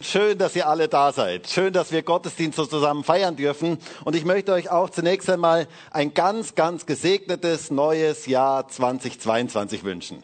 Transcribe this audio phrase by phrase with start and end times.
[0.00, 1.48] Schön, dass ihr alle da seid.
[1.48, 3.78] Schön, dass wir Gottesdienst so zusammen feiern dürfen.
[4.04, 10.22] Und ich möchte euch auch zunächst einmal ein ganz, ganz gesegnetes neues Jahr 2022 wünschen.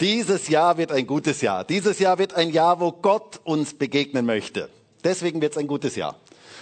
[0.00, 1.64] Dieses Jahr wird ein gutes Jahr.
[1.64, 4.70] Dieses Jahr wird ein Jahr, wo Gott uns begegnen möchte.
[5.04, 6.16] Deswegen wird es ein gutes Jahr.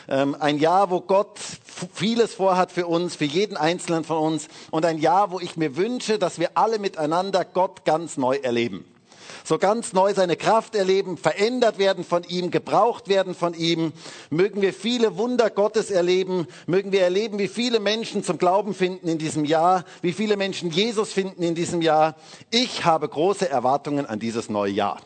[0.08, 1.38] Ähm, ein Jahr, wo Gott
[1.94, 4.48] vieles vorhat für uns, für jeden Einzelnen von uns.
[4.72, 8.84] Und ein Jahr, wo ich mir wünsche, dass wir alle miteinander Gott ganz neu erleben
[9.46, 13.92] so ganz neu seine Kraft erleben, verändert werden von ihm, gebraucht werden von ihm.
[14.28, 19.06] Mögen wir viele Wunder Gottes erleben, mögen wir erleben, wie viele Menschen zum Glauben finden
[19.06, 22.16] in diesem Jahr, wie viele Menschen Jesus finden in diesem Jahr.
[22.50, 24.98] Ich habe große Erwartungen an dieses neue Jahr.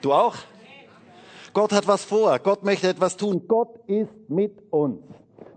[0.00, 0.36] Du auch?
[1.52, 5.02] Gott hat was vor, Gott möchte etwas tun, Gott ist mit uns.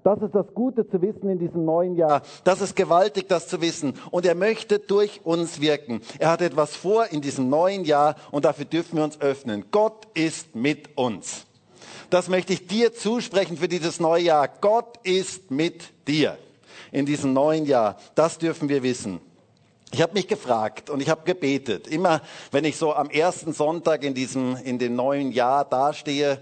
[0.03, 2.23] Das ist das Gute zu wissen in diesem neuen Jahr.
[2.43, 3.93] Das ist gewaltig, das zu wissen.
[4.11, 6.01] Und er möchte durch uns wirken.
[6.19, 9.65] Er hat etwas vor in diesem neuen Jahr und dafür dürfen wir uns öffnen.
[9.71, 11.45] Gott ist mit uns.
[12.09, 14.47] Das möchte ich dir zusprechen für dieses neue Jahr.
[14.47, 16.37] Gott ist mit dir
[16.91, 17.97] in diesem neuen Jahr.
[18.13, 19.21] Das dürfen wir wissen.
[19.93, 21.87] Ich habe mich gefragt und ich habe gebetet.
[21.87, 26.39] Immer wenn ich so am ersten Sonntag in diesem in dem neuen Jahr dastehe,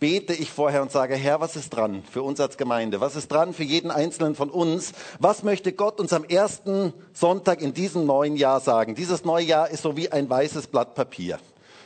[0.00, 3.00] bete ich vorher und sage, Herr, was ist dran für uns als Gemeinde?
[3.00, 4.92] Was ist dran für jeden Einzelnen von uns?
[5.18, 8.94] Was möchte Gott uns am ersten Sonntag in diesem neuen Jahr sagen?
[8.94, 11.38] Dieses neue Jahr ist so wie ein weißes Blatt Papier.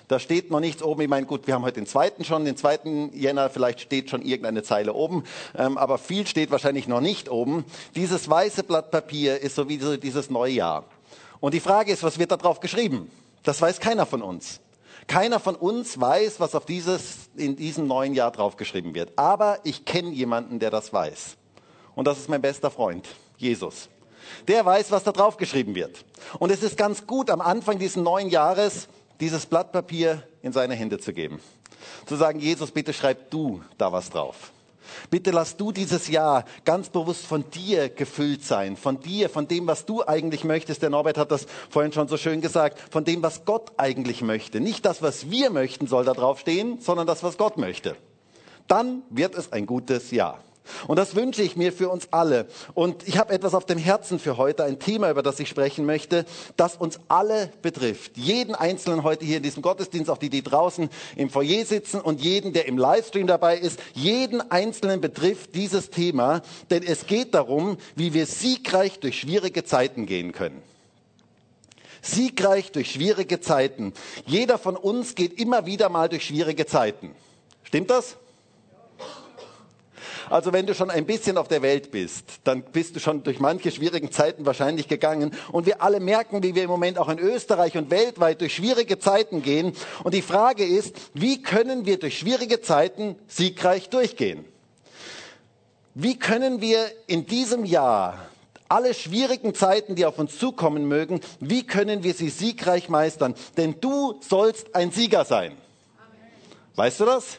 [0.08, 1.00] Da steht noch nichts oben.
[1.00, 4.20] Ich meine, gut, wir haben heute den zweiten schon, den zweiten Jänner, vielleicht steht schon
[4.20, 5.24] irgendeine Zeile oben,
[5.56, 7.64] ähm, aber viel steht wahrscheinlich noch nicht oben.
[7.94, 10.84] Dieses weiße Blatt Papier ist so wie dieses neue Jahr.
[11.40, 13.10] Und die Frage ist, was wird da drauf geschrieben?
[13.42, 14.60] Das weiß keiner von uns.
[15.06, 19.12] Keiner von uns weiß, was auf dieses, in diesem neuen Jahr draufgeschrieben wird.
[19.16, 21.36] Aber ich kenne jemanden, der das weiß.
[21.94, 23.88] Und das ist mein bester Freund, Jesus.
[24.48, 26.04] Der weiß, was da draufgeschrieben wird.
[26.38, 28.88] Und es ist ganz gut, am Anfang dieses neuen Jahres
[29.20, 31.40] dieses Blatt Papier in seine Hände zu geben.
[32.06, 34.52] Zu sagen, Jesus, bitte schreib du da was drauf.
[35.10, 39.66] Bitte lass du dieses Jahr ganz bewusst von dir gefüllt sein, von dir, von dem,
[39.66, 40.82] was du eigentlich möchtest.
[40.82, 44.60] Der Norbert hat das vorhin schon so schön gesagt, von dem, was Gott eigentlich möchte.
[44.60, 47.96] Nicht das, was wir möchten, soll da drauf stehen, sondern das, was Gott möchte.
[48.68, 50.40] Dann wird es ein gutes Jahr.
[50.86, 52.46] Und das wünsche ich mir für uns alle.
[52.74, 55.86] Und ich habe etwas auf dem Herzen für heute, ein Thema, über das ich sprechen
[55.86, 56.24] möchte,
[56.56, 58.16] das uns alle betrifft.
[58.16, 62.20] Jeden Einzelnen heute hier in diesem Gottesdienst, auch die, die draußen im Foyer sitzen und
[62.20, 63.80] jeden, der im Livestream dabei ist.
[63.94, 70.06] Jeden Einzelnen betrifft dieses Thema, denn es geht darum, wie wir siegreich durch schwierige Zeiten
[70.06, 70.62] gehen können.
[72.02, 73.92] Siegreich durch schwierige Zeiten.
[74.26, 77.14] Jeder von uns geht immer wieder mal durch schwierige Zeiten.
[77.62, 78.16] Stimmt das?
[80.32, 83.38] Also wenn du schon ein bisschen auf der Welt bist, dann bist du schon durch
[83.38, 85.32] manche schwierigen Zeiten wahrscheinlich gegangen.
[85.52, 88.98] Und wir alle merken, wie wir im Moment auch in Österreich und weltweit durch schwierige
[88.98, 89.74] Zeiten gehen.
[90.02, 94.46] Und die Frage ist, wie können wir durch schwierige Zeiten siegreich durchgehen?
[95.94, 98.18] Wie können wir in diesem Jahr
[98.70, 103.34] alle schwierigen Zeiten, die auf uns zukommen mögen, wie können wir sie siegreich meistern?
[103.58, 105.58] Denn du sollst ein Sieger sein.
[106.74, 107.38] Weißt du das?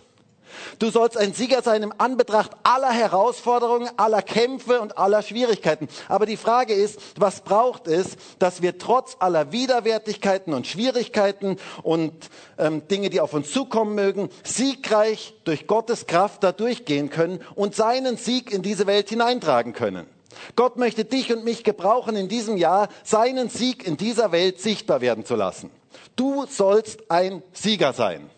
[0.79, 5.87] Du sollst ein Sieger sein im Anbetracht aller Herausforderungen, aller Kämpfe und aller Schwierigkeiten.
[6.07, 12.13] Aber die Frage ist, was braucht es, dass wir trotz aller Widerwärtigkeiten und Schwierigkeiten und
[12.57, 17.75] ähm, Dinge, die auf uns zukommen mögen, siegreich durch Gottes Kraft da durchgehen können und
[17.75, 20.07] seinen Sieg in diese Welt hineintragen können.
[20.55, 25.01] Gott möchte dich und mich gebrauchen in diesem Jahr, seinen Sieg in dieser Welt sichtbar
[25.01, 25.69] werden zu lassen.
[26.15, 28.29] Du sollst ein Sieger sein.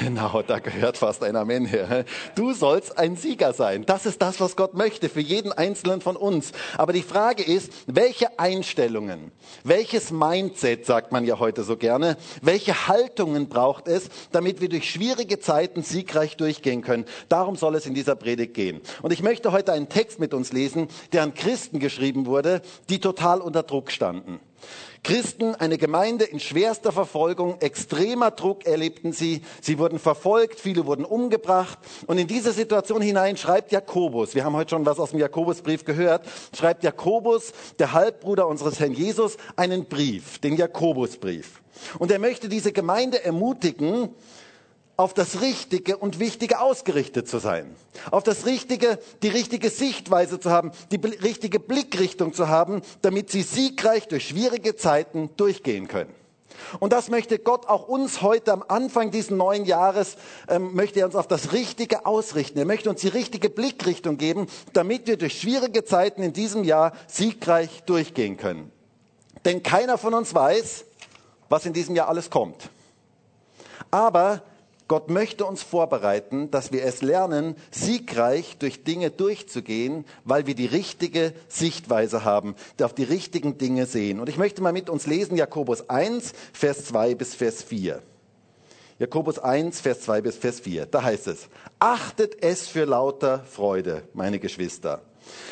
[0.00, 2.04] Genau, da gehört fast ein Amen her.
[2.34, 3.84] Du sollst ein Sieger sein.
[3.86, 6.52] Das ist das, was Gott möchte für jeden einzelnen von uns.
[6.76, 9.32] Aber die Frage ist, welche Einstellungen,
[9.62, 14.90] welches Mindset, sagt man ja heute so gerne, welche Haltungen braucht es, damit wir durch
[14.90, 17.04] schwierige Zeiten siegreich durchgehen können?
[17.28, 18.80] Darum soll es in dieser Predigt gehen.
[19.02, 23.00] Und ich möchte heute einen Text mit uns lesen, der an Christen geschrieben wurde, die
[23.00, 24.40] total unter Druck standen.
[25.04, 29.42] Christen, eine Gemeinde in schwerster Verfolgung, extremer Druck erlebten sie.
[29.60, 31.78] Sie wurden verfolgt, viele wurden umgebracht.
[32.06, 35.84] Und in diese Situation hinein schreibt Jakobus, wir haben heute schon was aus dem Jakobusbrief
[35.84, 36.26] gehört,
[36.56, 41.60] schreibt Jakobus, der Halbbruder unseres Herrn Jesus, einen Brief, den Jakobusbrief.
[41.98, 44.08] Und er möchte diese Gemeinde ermutigen,
[44.96, 47.74] auf das Richtige und Wichtige ausgerichtet zu sein.
[48.10, 53.42] Auf das Richtige, die richtige Sichtweise zu haben, die richtige Blickrichtung zu haben, damit sie
[53.42, 56.14] siegreich durch schwierige Zeiten durchgehen können.
[56.78, 60.16] Und das möchte Gott auch uns heute am Anfang dieses neuen Jahres,
[60.48, 62.58] ähm, möchte er uns auf das Richtige ausrichten.
[62.58, 66.92] Er möchte uns die richtige Blickrichtung geben, damit wir durch schwierige Zeiten in diesem Jahr
[67.08, 68.70] siegreich durchgehen können.
[69.44, 70.84] Denn keiner von uns weiß,
[71.48, 72.70] was in diesem Jahr alles kommt.
[73.90, 74.42] Aber
[74.86, 80.66] Gott möchte uns vorbereiten, dass wir es lernen, siegreich durch Dinge durchzugehen, weil wir die
[80.66, 84.20] richtige Sichtweise haben, auf die richtigen Dinge sehen.
[84.20, 88.02] Und ich möchte mal mit uns lesen Jakobus 1, Vers 2 bis Vers 4.
[88.98, 90.86] Jakobus 1, Vers 2 bis Vers 4.
[90.86, 91.48] Da heißt es,
[91.78, 95.00] achtet es für lauter Freude, meine Geschwister,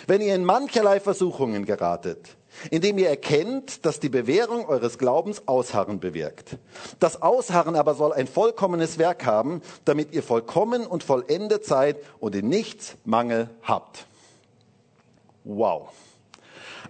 [0.06, 2.36] wenn ihr in mancherlei Versuchungen geratet
[2.70, 6.58] indem ihr erkennt, dass die Bewährung eures Glaubens Ausharren bewirkt.
[6.98, 12.34] Das Ausharren aber soll ein vollkommenes Werk haben, damit ihr vollkommen und vollendet seid und
[12.34, 14.06] in nichts Mangel habt.
[15.44, 15.90] Wow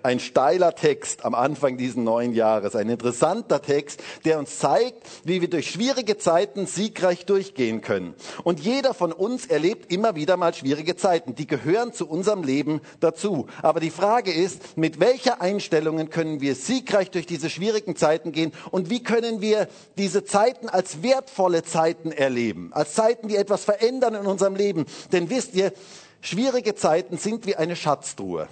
[0.03, 5.41] ein steiler Text am Anfang dieses neuen Jahres, ein interessanter Text, der uns zeigt, wie
[5.41, 8.15] wir durch schwierige Zeiten siegreich durchgehen können.
[8.45, 11.35] Und jeder von uns erlebt immer wieder mal schwierige Zeiten.
[11.35, 13.47] Die gehören zu unserem Leben dazu.
[13.63, 18.53] Aber die Frage ist, mit welcher Einstellungen können wir siegreich durch diese schwierigen Zeiten gehen
[18.71, 24.15] und wie können wir diese Zeiten als wertvolle Zeiten erleben, als Zeiten, die etwas verändern
[24.15, 24.87] in unserem Leben.
[25.13, 25.73] Denn wisst ihr,
[26.21, 28.49] schwierige Zeiten sind wie eine Schatztruhe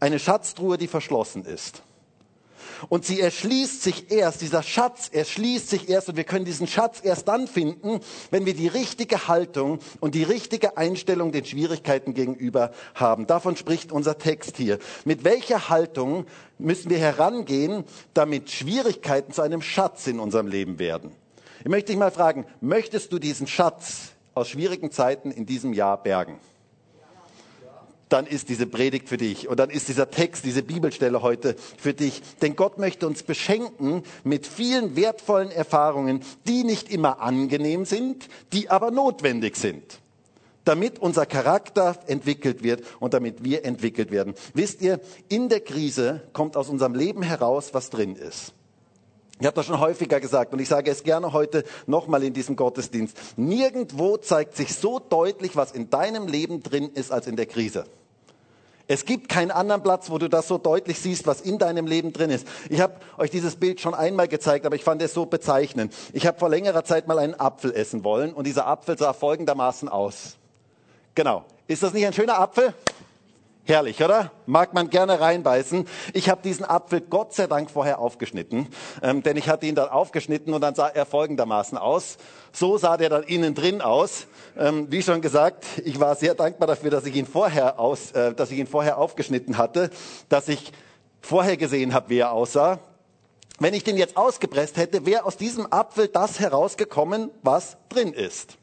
[0.00, 1.82] eine Schatztruhe, die verschlossen ist.
[2.88, 7.00] Und sie erschließt sich erst, dieser Schatz erschließt sich erst und wir können diesen Schatz
[7.02, 8.00] erst dann finden,
[8.30, 13.26] wenn wir die richtige Haltung und die richtige Einstellung den Schwierigkeiten gegenüber haben.
[13.26, 14.78] Davon spricht unser Text hier.
[15.04, 16.26] Mit welcher Haltung
[16.58, 17.84] müssen wir herangehen,
[18.14, 21.12] damit Schwierigkeiten zu einem Schatz in unserem Leben werden?
[21.60, 26.02] Ich möchte dich mal fragen, möchtest du diesen Schatz aus schwierigen Zeiten in diesem Jahr
[26.02, 26.38] bergen?
[28.08, 31.92] Dann ist diese Predigt für dich und dann ist dieser Text, diese Bibelstelle heute für
[31.92, 32.22] dich.
[32.42, 38.70] Denn Gott möchte uns beschenken mit vielen wertvollen Erfahrungen, die nicht immer angenehm sind, die
[38.70, 40.00] aber notwendig sind,
[40.64, 44.34] damit unser Charakter entwickelt wird und damit wir entwickelt werden.
[44.54, 48.52] Wisst ihr, in der Krise kommt aus unserem Leben heraus, was drin ist.
[49.38, 52.56] Ich habe das schon häufiger gesagt und ich sage es gerne heute nochmal in diesem
[52.56, 53.16] Gottesdienst.
[53.36, 57.84] Nirgendwo zeigt sich so deutlich, was in deinem Leben drin ist, als in der Krise.
[58.88, 62.12] Es gibt keinen anderen Platz, wo du das so deutlich siehst, was in deinem Leben
[62.12, 62.46] drin ist.
[62.70, 65.92] Ich habe euch dieses Bild schon einmal gezeigt, aber ich fand es so bezeichnend.
[66.12, 69.88] Ich habe vor längerer Zeit mal einen Apfel essen wollen und dieser Apfel sah folgendermaßen
[69.88, 70.36] aus.
[71.14, 71.44] Genau.
[71.66, 72.72] Ist das nicht ein schöner Apfel?
[73.68, 74.30] Herrlich, oder?
[74.46, 75.88] Mag man gerne reinbeißen.
[76.12, 78.68] Ich habe diesen Apfel Gott sei Dank vorher aufgeschnitten,
[79.02, 82.16] ähm, denn ich hatte ihn dann aufgeschnitten und dann sah er folgendermaßen aus.
[82.52, 84.28] So sah der dann innen drin aus.
[84.56, 88.34] Ähm, wie schon gesagt, ich war sehr dankbar dafür, dass ich ihn vorher aus, äh,
[88.34, 89.90] dass ich ihn vorher aufgeschnitten hatte,
[90.28, 90.70] dass ich
[91.20, 92.78] vorher gesehen habe, wie er aussah.
[93.58, 98.58] Wenn ich den jetzt ausgepresst hätte, wäre aus diesem Apfel das herausgekommen, was drin ist.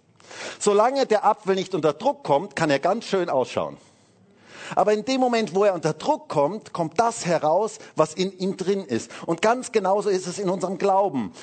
[0.59, 3.75] Solange der Apfel nicht unter Druck kommt, kann er ganz schön ausschauen.
[4.75, 8.57] Aber in dem Moment, wo er unter Druck kommt, kommt das heraus, was in ihm
[8.57, 9.11] drin ist.
[9.25, 11.33] Und ganz genauso ist es in unserem Glauben.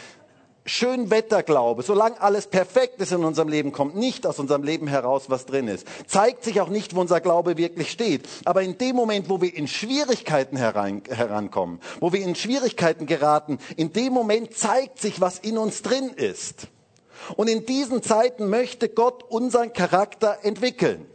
[0.67, 5.47] Schönwetterglaube, solange alles perfekt ist in unserem Leben, kommt nicht aus unserem Leben heraus, was
[5.47, 5.87] drin ist.
[6.07, 8.29] Zeigt sich auch nicht, wo unser Glaube wirklich steht.
[8.45, 13.59] Aber in dem Moment, wo wir in Schwierigkeiten herein, herankommen, wo wir in Schwierigkeiten geraten,
[13.77, 16.69] in dem Moment zeigt sich, was in uns drin ist.
[17.37, 21.07] Und in diesen Zeiten möchte Gott unseren Charakter entwickeln.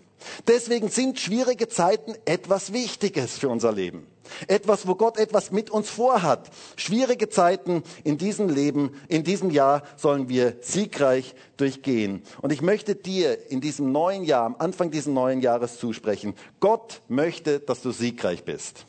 [0.48, 4.08] Deswegen sind schwierige Zeiten etwas Wichtiges für unser Leben.
[4.48, 6.50] Etwas, wo Gott etwas mit uns vorhat.
[6.76, 12.24] Schwierige Zeiten in diesem Leben, in diesem Jahr sollen wir siegreich durchgehen.
[12.42, 16.34] Und ich möchte dir in diesem neuen Jahr, am Anfang dieses neuen Jahres zusprechen.
[16.60, 18.86] Gott möchte, dass du siegreich bist.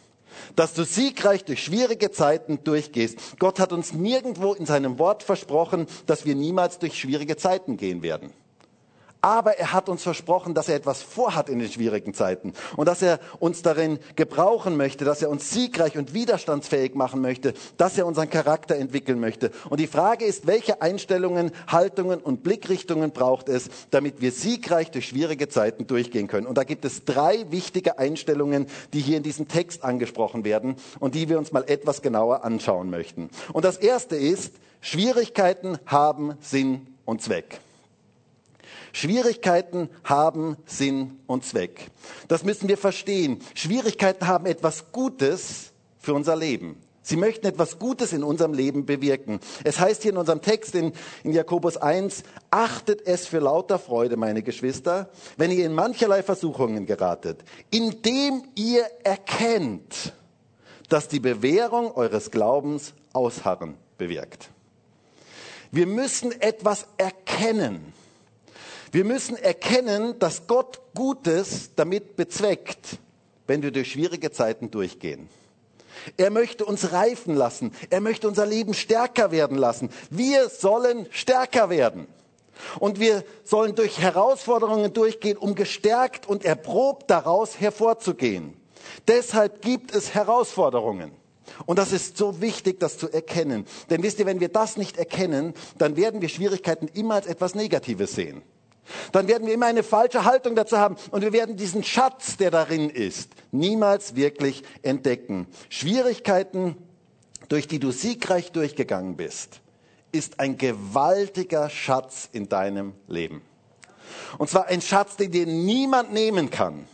[0.54, 3.38] Dass du siegreich durch schwierige Zeiten durchgehst.
[3.38, 8.02] Gott hat uns nirgendwo in seinem Wort versprochen, dass wir niemals durch schwierige Zeiten gehen
[8.02, 8.32] werden.
[9.26, 13.02] Aber er hat uns versprochen, dass er etwas vorhat in den schwierigen Zeiten und dass
[13.02, 18.06] er uns darin gebrauchen möchte, dass er uns siegreich und widerstandsfähig machen möchte, dass er
[18.06, 19.50] unseren Charakter entwickeln möchte.
[19.68, 25.08] Und die Frage ist, welche Einstellungen, Haltungen und Blickrichtungen braucht es, damit wir siegreich durch
[25.08, 26.46] schwierige Zeiten durchgehen können.
[26.46, 31.16] Und da gibt es drei wichtige Einstellungen, die hier in diesem Text angesprochen werden und
[31.16, 33.30] die wir uns mal etwas genauer anschauen möchten.
[33.52, 37.58] Und das erste ist, Schwierigkeiten haben Sinn und Zweck.
[38.96, 41.90] Schwierigkeiten haben Sinn und Zweck.
[42.28, 43.40] Das müssen wir verstehen.
[43.54, 46.80] Schwierigkeiten haben etwas Gutes für unser Leben.
[47.02, 49.40] Sie möchten etwas Gutes in unserem Leben bewirken.
[49.64, 54.16] Es heißt hier in unserem Text in, in, Jakobus 1, achtet es für lauter Freude,
[54.16, 60.14] meine Geschwister, wenn ihr in mancherlei Versuchungen geratet, indem ihr erkennt,
[60.88, 64.48] dass die Bewährung eures Glaubens Ausharren bewirkt.
[65.70, 67.92] Wir müssen etwas erkennen.
[68.92, 72.98] Wir müssen erkennen, dass Gott Gutes damit bezweckt,
[73.46, 75.28] wenn wir durch schwierige Zeiten durchgehen.
[76.16, 77.72] Er möchte uns reifen lassen.
[77.90, 79.90] Er möchte unser Leben stärker werden lassen.
[80.10, 82.06] Wir sollen stärker werden.
[82.78, 88.54] Und wir sollen durch Herausforderungen durchgehen, um gestärkt und erprobt daraus hervorzugehen.
[89.08, 91.12] Deshalb gibt es Herausforderungen.
[91.64, 93.66] Und das ist so wichtig, das zu erkennen.
[93.90, 97.54] Denn wisst ihr, wenn wir das nicht erkennen, dann werden wir Schwierigkeiten immer als etwas
[97.54, 98.42] Negatives sehen.
[99.12, 102.50] Dann werden wir immer eine falsche Haltung dazu haben und wir werden diesen Schatz, der
[102.50, 105.46] darin ist, niemals wirklich entdecken.
[105.68, 106.76] Schwierigkeiten,
[107.48, 109.60] durch die du siegreich durchgegangen bist,
[110.12, 113.42] ist ein gewaltiger Schatz in deinem Leben.
[114.38, 116.86] Und zwar ein Schatz, den dir niemand nehmen kann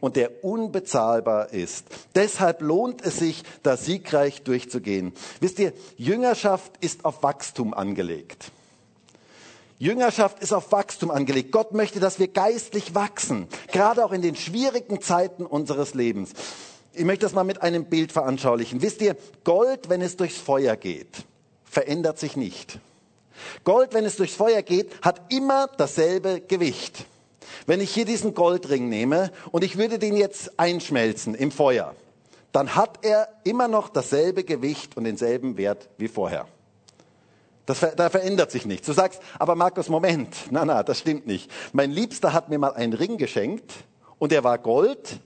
[0.00, 1.86] und der unbezahlbar ist.
[2.14, 5.12] Deshalb lohnt es sich, da siegreich durchzugehen.
[5.40, 8.52] Wisst ihr, Jüngerschaft ist auf Wachstum angelegt.
[9.78, 11.52] Jüngerschaft ist auf Wachstum angelegt.
[11.52, 16.32] Gott möchte, dass wir geistlich wachsen, gerade auch in den schwierigen Zeiten unseres Lebens.
[16.92, 18.82] Ich möchte das mal mit einem Bild veranschaulichen.
[18.82, 21.24] Wisst ihr, Gold, wenn es durchs Feuer geht,
[21.64, 22.80] verändert sich nicht.
[23.62, 27.06] Gold, wenn es durchs Feuer geht, hat immer dasselbe Gewicht.
[27.66, 31.94] Wenn ich hier diesen Goldring nehme und ich würde den jetzt einschmelzen im Feuer,
[32.50, 36.48] dann hat er immer noch dasselbe Gewicht und denselben Wert wie vorher.
[37.68, 38.86] Das, da verändert sich nichts.
[38.86, 41.50] Du sagst, aber Markus, Moment, na, na, das stimmt nicht.
[41.74, 43.74] Mein Liebster hat mir mal einen Ring geschenkt
[44.18, 45.20] und der war Gold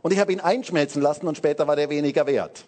[0.00, 2.64] und ich habe ihn einschmelzen lassen und später war der weniger wert.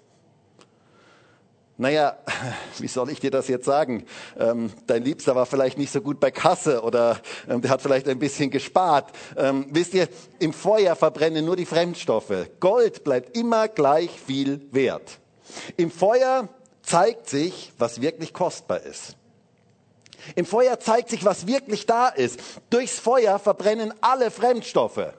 [1.77, 2.19] Naja,
[2.79, 4.07] wie soll ich dir das jetzt sagen?
[4.37, 8.09] Ähm, dein Liebster war vielleicht nicht so gut bei Kasse oder ähm, der hat vielleicht
[8.09, 9.13] ein bisschen gespart.
[9.37, 10.09] Ähm, wisst ihr,
[10.41, 12.49] im Feuer verbrennen nur die Fremdstoffe.
[12.59, 15.21] Gold bleibt immer gleich viel wert.
[15.77, 16.49] Im Feuer
[16.83, 19.17] zeigt sich, was wirklich kostbar ist.
[20.35, 22.39] Im Feuer zeigt sich, was wirklich da ist.
[22.71, 25.13] Durchs Feuer verbrennen alle Fremdstoffe.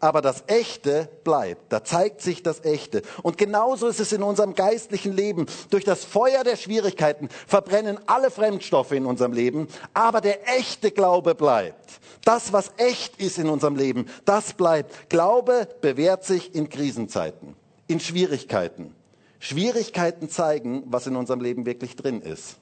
[0.00, 1.72] Aber das Echte bleibt.
[1.72, 3.02] Da zeigt sich das Echte.
[3.22, 5.46] Und genauso ist es in unserem geistlichen Leben.
[5.70, 9.66] Durch das Feuer der Schwierigkeiten verbrennen alle Fremdstoffe in unserem Leben.
[9.94, 11.98] Aber der echte Glaube bleibt.
[12.24, 15.10] Das, was echt ist in unserem Leben, das bleibt.
[15.10, 17.56] Glaube bewährt sich in Krisenzeiten,
[17.88, 18.94] in Schwierigkeiten.
[19.38, 22.56] Schwierigkeiten zeigen, was in unserem Leben wirklich drin ist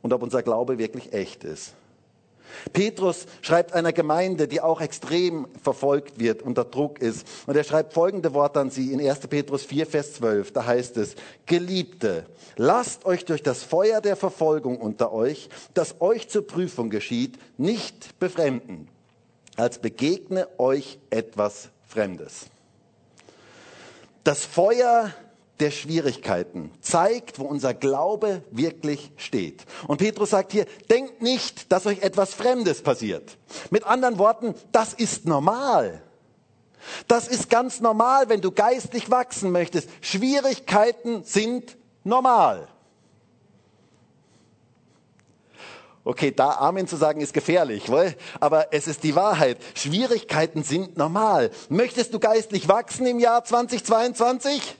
[0.00, 1.74] und ob unser Glaube wirklich echt ist.
[2.72, 7.26] Petrus schreibt einer Gemeinde, die auch extrem verfolgt wird, unter Druck ist.
[7.46, 9.20] Und er schreibt folgende Worte an sie in 1.
[9.20, 10.52] Petrus 4, Vers 12.
[10.52, 11.14] Da heißt es,
[11.46, 17.38] Geliebte, lasst euch durch das Feuer der Verfolgung unter euch, das euch zur Prüfung geschieht,
[17.56, 18.88] nicht befremden,
[19.56, 22.46] als begegne euch etwas Fremdes.
[24.24, 25.12] Das Feuer
[25.60, 29.64] der Schwierigkeiten zeigt, wo unser Glaube wirklich steht.
[29.86, 33.36] Und Petrus sagt hier, denkt nicht, dass euch etwas Fremdes passiert.
[33.70, 36.02] Mit anderen Worten, das ist normal.
[37.06, 39.88] Das ist ganz normal, wenn du geistlich wachsen möchtest.
[40.00, 42.68] Schwierigkeiten sind normal.
[46.04, 47.84] Okay, da Amen zu sagen ist gefährlich,
[48.40, 49.58] aber es ist die Wahrheit.
[49.74, 51.52] Schwierigkeiten sind normal.
[51.68, 54.76] Möchtest du geistlich wachsen im Jahr 2022?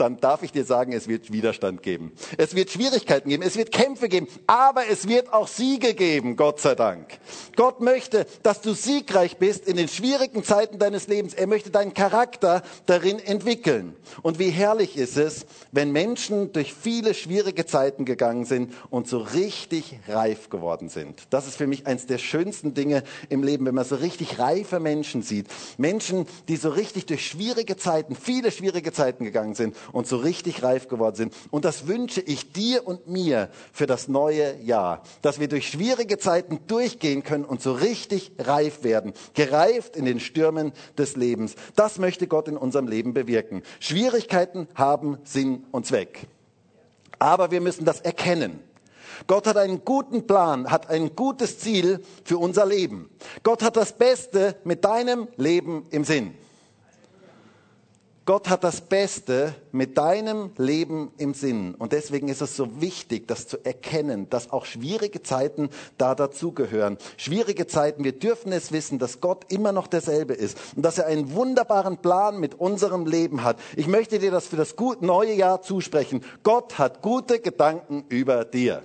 [0.00, 2.12] Dann darf ich dir sagen, es wird Widerstand geben.
[2.36, 6.60] Es wird Schwierigkeiten geben, es wird Kämpfe geben, aber es wird auch Siege geben, Gott
[6.60, 7.18] sei Dank.
[7.56, 11.34] Gott möchte, dass du siegreich bist in den schwierigen Zeiten deines Lebens.
[11.34, 13.96] Er möchte deinen Charakter darin entwickeln.
[14.22, 19.18] Und wie herrlich ist es, wenn Menschen durch viele schwierige Zeiten gegangen sind und so
[19.18, 21.22] richtig reif geworden sind.
[21.30, 24.80] Das ist für mich eines der schönsten Dinge im Leben, wenn man so richtig reife
[24.80, 25.48] Menschen sieht.
[25.76, 30.62] Menschen, die so richtig durch schwierige Zeiten, viele schwierige Zeiten gegangen sind und so richtig
[30.62, 31.34] reif geworden sind.
[31.50, 36.18] Und das wünsche ich dir und mir für das neue Jahr, dass wir durch schwierige
[36.18, 41.54] Zeiten durchgehen können und so richtig reif werden, gereift in den Stürmen des Lebens.
[41.76, 43.62] Das möchte Gott in unserem Leben bewirken.
[43.80, 46.26] Schwierigkeiten haben Sinn und Zweck.
[47.18, 48.60] Aber wir müssen das erkennen.
[49.26, 53.10] Gott hat einen guten Plan, hat ein gutes Ziel für unser Leben.
[53.42, 56.34] Gott hat das Beste mit deinem Leben im Sinn.
[58.28, 61.74] Gott hat das Beste mit deinem Leben im Sinn.
[61.74, 66.98] Und deswegen ist es so wichtig, das zu erkennen, dass auch schwierige Zeiten da dazugehören.
[67.16, 71.06] Schwierige Zeiten, wir dürfen es wissen, dass Gott immer noch derselbe ist und dass er
[71.06, 73.58] einen wunderbaren Plan mit unserem Leben hat.
[73.76, 76.22] Ich möchte dir das für das neue Jahr zusprechen.
[76.42, 78.82] Gott hat gute Gedanken über dir.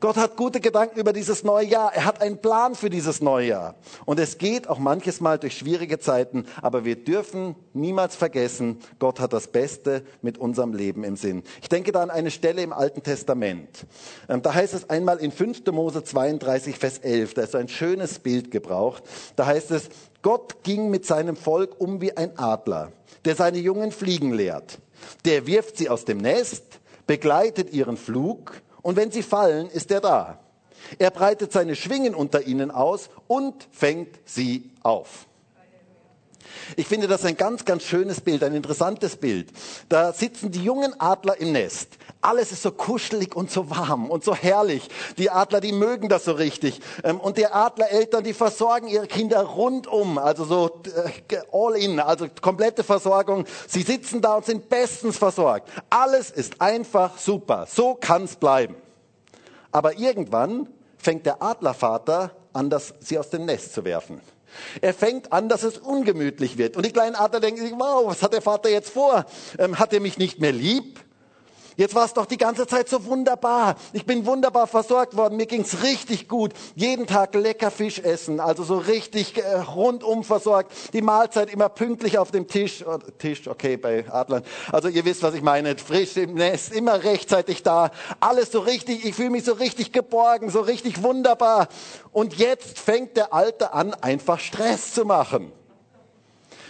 [0.00, 1.92] Gott hat gute Gedanken über dieses neue Jahr.
[1.92, 3.74] Er hat einen Plan für dieses neue Jahr.
[4.04, 9.18] Und es geht auch manches Mal durch schwierige Zeiten, aber wir dürfen niemals vergessen, Gott
[9.18, 11.42] hat das Beste mit unserem Leben im Sinn.
[11.62, 13.86] Ich denke da an eine Stelle im Alten Testament.
[14.28, 15.66] Ähm, da heißt es einmal in 5.
[15.72, 19.02] Mose 32, Vers 11, da ist so ein schönes Bild gebraucht.
[19.34, 19.88] Da heißt es,
[20.22, 22.92] Gott ging mit seinem Volk um wie ein Adler,
[23.24, 24.78] der seine Jungen fliegen lehrt.
[25.24, 28.52] Der wirft sie aus dem Nest, begleitet ihren Flug
[28.88, 30.38] und wenn sie fallen, ist er da.
[30.98, 35.27] Er breitet seine Schwingen unter ihnen aus und fängt sie auf.
[36.76, 39.50] Ich finde das ein ganz, ganz schönes Bild, ein interessantes Bild.
[39.88, 41.98] Da sitzen die jungen Adler im Nest.
[42.20, 44.88] Alles ist so kuschelig und so warm und so herrlich.
[45.18, 46.80] Die Adler, die mögen das so richtig.
[47.04, 50.82] Ähm, und die Adlereltern, die versorgen ihre Kinder rundum, also so
[51.30, 53.44] äh, all in, also komplette Versorgung.
[53.68, 55.68] Sie sitzen da und sind bestens versorgt.
[55.90, 57.66] Alles ist einfach super.
[57.70, 58.74] So kann's bleiben.
[59.70, 64.20] Aber irgendwann fängt der Adlervater an, das, sie aus dem Nest zu werfen.
[64.80, 66.76] Er fängt an, dass es ungemütlich wird.
[66.76, 69.26] Und die kleinen Adler denken sich, wow, was hat der Vater jetzt vor?
[69.58, 71.00] Ähm, hat er mich nicht mehr lieb?
[71.78, 73.76] Jetzt war es doch die ganze Zeit so wunderbar.
[73.92, 75.36] Ich bin wunderbar versorgt worden.
[75.36, 76.52] Mir ging's richtig gut.
[76.74, 80.72] Jeden Tag lecker Fisch essen, also so richtig äh, rundum versorgt.
[80.92, 82.84] Die Mahlzeit immer pünktlich auf dem Tisch.
[82.84, 84.42] Oh, Tisch, okay, bei Adlern.
[84.72, 85.78] Also ihr wisst, was ich meine.
[85.78, 87.92] Frisch im Nest, immer rechtzeitig da.
[88.18, 89.04] Alles so richtig.
[89.04, 91.68] Ich fühle mich so richtig geborgen, so richtig wunderbar.
[92.10, 95.52] Und jetzt fängt der Alte an, einfach Stress zu machen.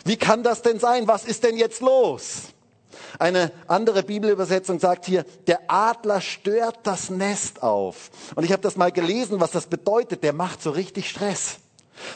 [0.05, 1.09] Wie kann das denn sein?
[1.09, 2.53] Was ist denn jetzt los?
[3.19, 8.11] Eine andere Bibelübersetzung sagt hier, der Adler stört das Nest auf.
[8.35, 10.23] Und ich habe das mal gelesen, was das bedeutet.
[10.23, 11.59] Der macht so richtig Stress.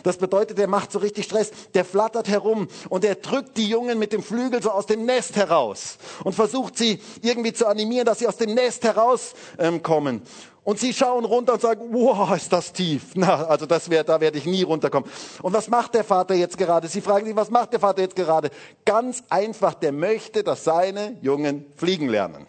[0.02, 3.98] Das bedeutet, der macht so richtig Stress, der flattert herum und er drückt die Jungen
[3.98, 8.18] mit dem Flügel so aus dem Nest heraus und versucht sie irgendwie zu animieren, dass
[8.20, 10.16] sie aus dem Nest herauskommen.
[10.16, 10.22] Ähm,
[10.64, 13.12] und sie schauen runter und sagen, wow, ist das tief.
[13.14, 15.10] Na, also das wär, da werde ich nie runterkommen.
[15.42, 16.86] Und was macht der Vater jetzt gerade?
[16.86, 18.50] Sie fragen sich, was macht der Vater jetzt gerade?
[18.84, 22.46] Ganz einfach, der möchte, dass seine Jungen fliegen lernen.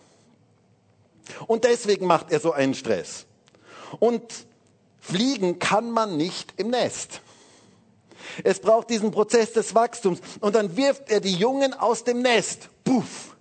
[1.47, 3.25] Und deswegen macht er so einen Stress.
[3.99, 4.21] Und
[4.99, 7.21] fliegen kann man nicht im Nest.
[8.43, 10.19] Es braucht diesen Prozess des Wachstums.
[10.39, 12.69] Und dann wirft er die Jungen aus dem Nest.
[12.83, 13.35] Puff.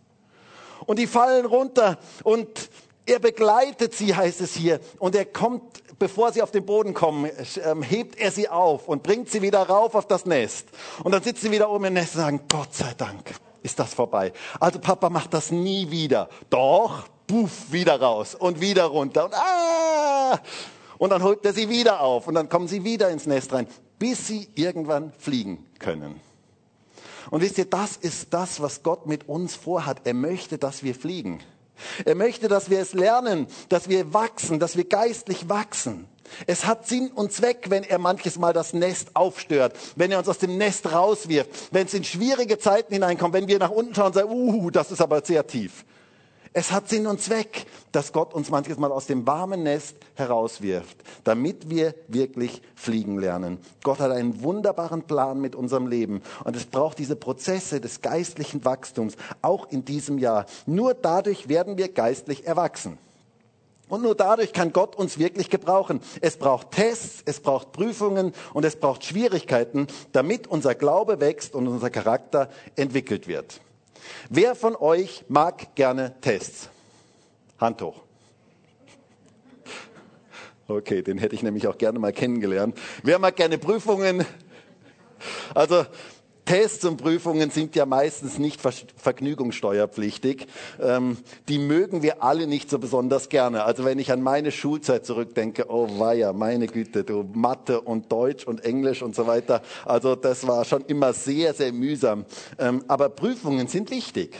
[0.86, 1.98] Und die fallen runter.
[2.24, 2.48] Und
[3.06, 5.62] er begleitet sie, heißt es hier, und er kommt,
[5.98, 7.30] bevor sie auf den Boden kommen,
[7.64, 10.68] ähm, hebt er sie auf und bringt sie wieder rauf auf das Nest.
[11.02, 13.94] Und dann sitzen sie wieder oben im Nest und sagen, Gott sei Dank ist das
[13.94, 14.32] vorbei.
[14.60, 16.28] Also Papa macht das nie wieder.
[16.50, 20.40] Doch, puff, wieder raus und wieder runter und ah!
[20.98, 23.66] Und dann holt er sie wieder auf und dann kommen sie wieder ins Nest rein,
[24.02, 26.20] bis sie irgendwann fliegen können.
[27.30, 30.00] Und wisst ihr, das ist das, was Gott mit uns vorhat.
[30.02, 31.38] Er möchte, dass wir fliegen.
[32.04, 36.08] Er möchte, dass wir es lernen, dass wir wachsen, dass wir geistlich wachsen.
[36.48, 40.28] Es hat Sinn und Zweck, wenn er manches Mal das Nest aufstört, wenn er uns
[40.28, 44.06] aus dem Nest rauswirft, wenn es in schwierige Zeiten hineinkommt, wenn wir nach unten schauen
[44.06, 45.84] und sagen, uh, das ist aber sehr tief.
[46.54, 50.98] Es hat Sinn und Zweck, dass Gott uns manches Mal aus dem warmen Nest herauswirft,
[51.24, 53.56] damit wir wirklich fliegen lernen.
[53.82, 58.66] Gott hat einen wunderbaren Plan mit unserem Leben und es braucht diese Prozesse des geistlichen
[58.66, 60.44] Wachstums auch in diesem Jahr.
[60.66, 62.98] Nur dadurch werden wir geistlich erwachsen.
[63.88, 66.00] Und nur dadurch kann Gott uns wirklich gebrauchen.
[66.20, 71.66] Es braucht Tests, es braucht Prüfungen und es braucht Schwierigkeiten, damit unser Glaube wächst und
[71.66, 73.60] unser Charakter entwickelt wird.
[74.28, 76.68] Wer von euch mag gerne Tests?
[77.58, 78.02] Hand hoch.
[80.68, 82.78] Okay, den hätte ich nämlich auch gerne mal kennengelernt.
[83.02, 84.24] Wer mag gerne Prüfungen?
[85.54, 85.84] Also
[86.52, 90.48] Tests und Prüfungen sind ja meistens nicht vergnügungssteuerpflichtig.
[90.82, 91.16] Ähm,
[91.48, 93.64] die mögen wir alle nicht so besonders gerne.
[93.64, 98.46] Also wenn ich an meine Schulzeit zurückdenke, oh weia, meine Güte, du Mathe und Deutsch
[98.46, 99.62] und Englisch und so weiter.
[99.86, 102.26] Also das war schon immer sehr, sehr mühsam.
[102.58, 104.36] Ähm, aber Prüfungen sind wichtig.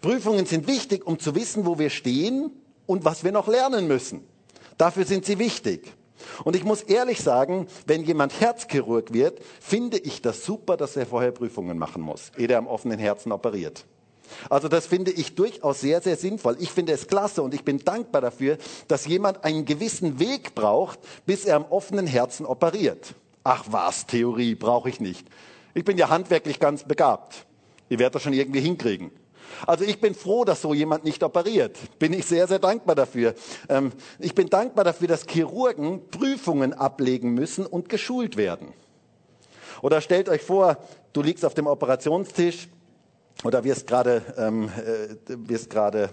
[0.00, 2.50] Prüfungen sind wichtig, um zu wissen, wo wir stehen
[2.86, 4.26] und was wir noch lernen müssen.
[4.78, 5.92] Dafür sind sie wichtig.
[6.44, 11.06] Und ich muss ehrlich sagen, wenn jemand Herzchirurg wird, finde ich das super, dass er
[11.06, 13.84] vorher Prüfungen machen muss, ehe er am offenen Herzen operiert.
[14.48, 16.56] Also das finde ich durchaus sehr, sehr sinnvoll.
[16.60, 21.00] Ich finde es klasse und ich bin dankbar dafür, dass jemand einen gewissen Weg braucht,
[21.26, 23.14] bis er am offenen Herzen operiert.
[23.42, 25.26] Ach was, Theorie brauche ich nicht.
[25.74, 27.46] Ich bin ja handwerklich ganz begabt.
[27.88, 29.10] Ihr werdet das schon irgendwie hinkriegen.
[29.66, 31.76] Also ich bin froh, dass so jemand nicht operiert.
[31.98, 33.34] Bin ich sehr, sehr dankbar dafür.
[33.68, 38.72] Ähm, ich bin dankbar dafür, dass Chirurgen Prüfungen ablegen müssen und geschult werden.
[39.82, 40.76] Oder stellt euch vor,
[41.12, 42.68] du liegst auf dem Operationstisch
[43.44, 46.10] oder wirst gerade, ähm, äh, wirst gerade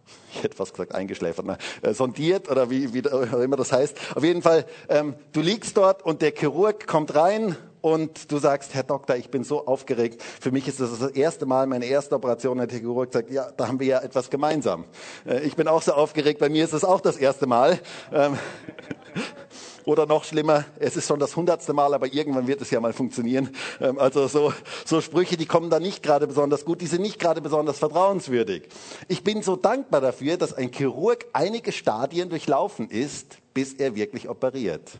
[0.34, 1.58] ich hätte fast gesagt eingeschläfert, ne?
[1.82, 3.96] äh, sondiert oder wie, wie immer das heißt.
[4.14, 8.74] Auf jeden Fall, ähm, du liegst dort und der Chirurg kommt rein und du sagst,
[8.74, 10.22] Herr Doktor, ich bin so aufgeregt.
[10.22, 12.60] Für mich ist das das erste Mal, meine erste Operation.
[12.60, 14.84] Hat der Chirurg sagt, ja, da haben wir ja etwas gemeinsam.
[15.26, 16.40] Äh, ich bin auch so aufgeregt.
[16.40, 17.78] Bei mir ist es auch das erste Mal.
[18.12, 18.38] Ähm,
[19.84, 22.92] Oder noch schlimmer, es ist schon das hundertste Mal, aber irgendwann wird es ja mal
[22.92, 23.50] funktionieren.
[23.80, 24.52] Ähm, also so,
[24.84, 28.68] so Sprüche, die kommen da nicht gerade besonders gut, die sind nicht gerade besonders vertrauenswürdig.
[29.08, 34.28] Ich bin so dankbar dafür, dass ein Chirurg einige Stadien durchlaufen ist, bis er wirklich
[34.28, 34.90] operiert.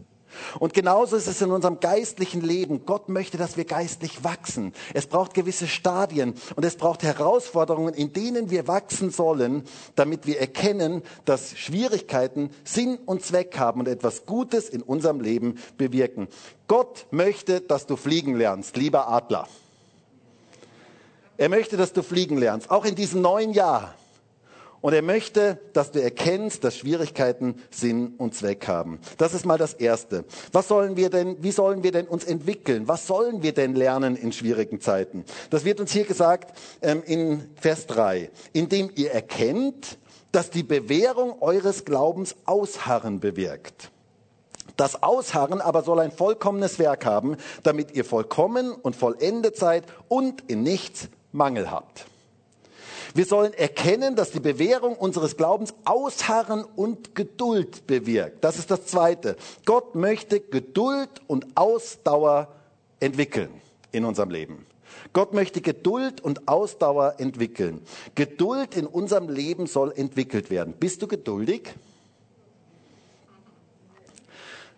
[0.58, 2.86] Und genauso ist es in unserem geistlichen Leben.
[2.86, 4.72] Gott möchte, dass wir geistlich wachsen.
[4.94, 9.64] Es braucht gewisse Stadien und es braucht Herausforderungen, in denen wir wachsen sollen,
[9.96, 15.58] damit wir erkennen, dass Schwierigkeiten Sinn und Zweck haben und etwas Gutes in unserem Leben
[15.76, 16.28] bewirken.
[16.66, 19.48] Gott möchte, dass du fliegen lernst, lieber Adler.
[21.36, 23.94] Er möchte, dass du fliegen lernst, auch in diesem neuen Jahr.
[24.80, 28.98] Und er möchte, dass du erkennst, dass Schwierigkeiten Sinn und Zweck haben.
[29.18, 30.24] Das ist mal das Erste.
[30.52, 32.88] Was sollen wir denn, wie sollen wir denn uns entwickeln?
[32.88, 35.24] Was sollen wir denn lernen in schwierigen Zeiten?
[35.50, 38.30] Das wird uns hier gesagt ähm, in Vers 3.
[38.52, 39.98] Indem ihr erkennt,
[40.32, 43.90] dass die Bewährung eures Glaubens Ausharren bewirkt.
[44.76, 50.42] Das Ausharren aber soll ein vollkommenes Werk haben, damit ihr vollkommen und vollendet seid und
[50.48, 52.06] in nichts Mangel habt.
[53.14, 58.44] Wir sollen erkennen, dass die Bewährung unseres Glaubens Ausharren und Geduld bewirkt.
[58.44, 59.36] Das ist das Zweite.
[59.64, 62.48] Gott möchte Geduld und Ausdauer
[63.00, 63.50] entwickeln
[63.92, 64.66] in unserem Leben.
[65.12, 67.82] Gott möchte Geduld und Ausdauer entwickeln.
[68.14, 70.74] Geduld in unserem Leben soll entwickelt werden.
[70.78, 71.74] Bist du geduldig?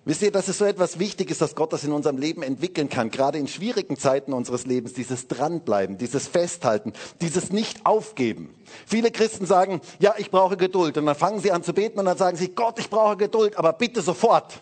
[0.04, 3.12] Wisst ihr, das ist so etwas Wichtiges, dass Gott das in unserem Leben entwickeln kann,
[3.12, 8.52] gerade in schwierigen Zeiten unseres Lebens, dieses Dranbleiben, dieses Festhalten, dieses Nicht-Aufgeben.
[8.84, 10.98] Viele Christen sagen, ja, ich brauche Geduld.
[10.98, 13.56] Und dann fangen sie an zu beten und dann sagen sie, Gott, ich brauche Geduld,
[13.56, 14.60] aber bitte sofort.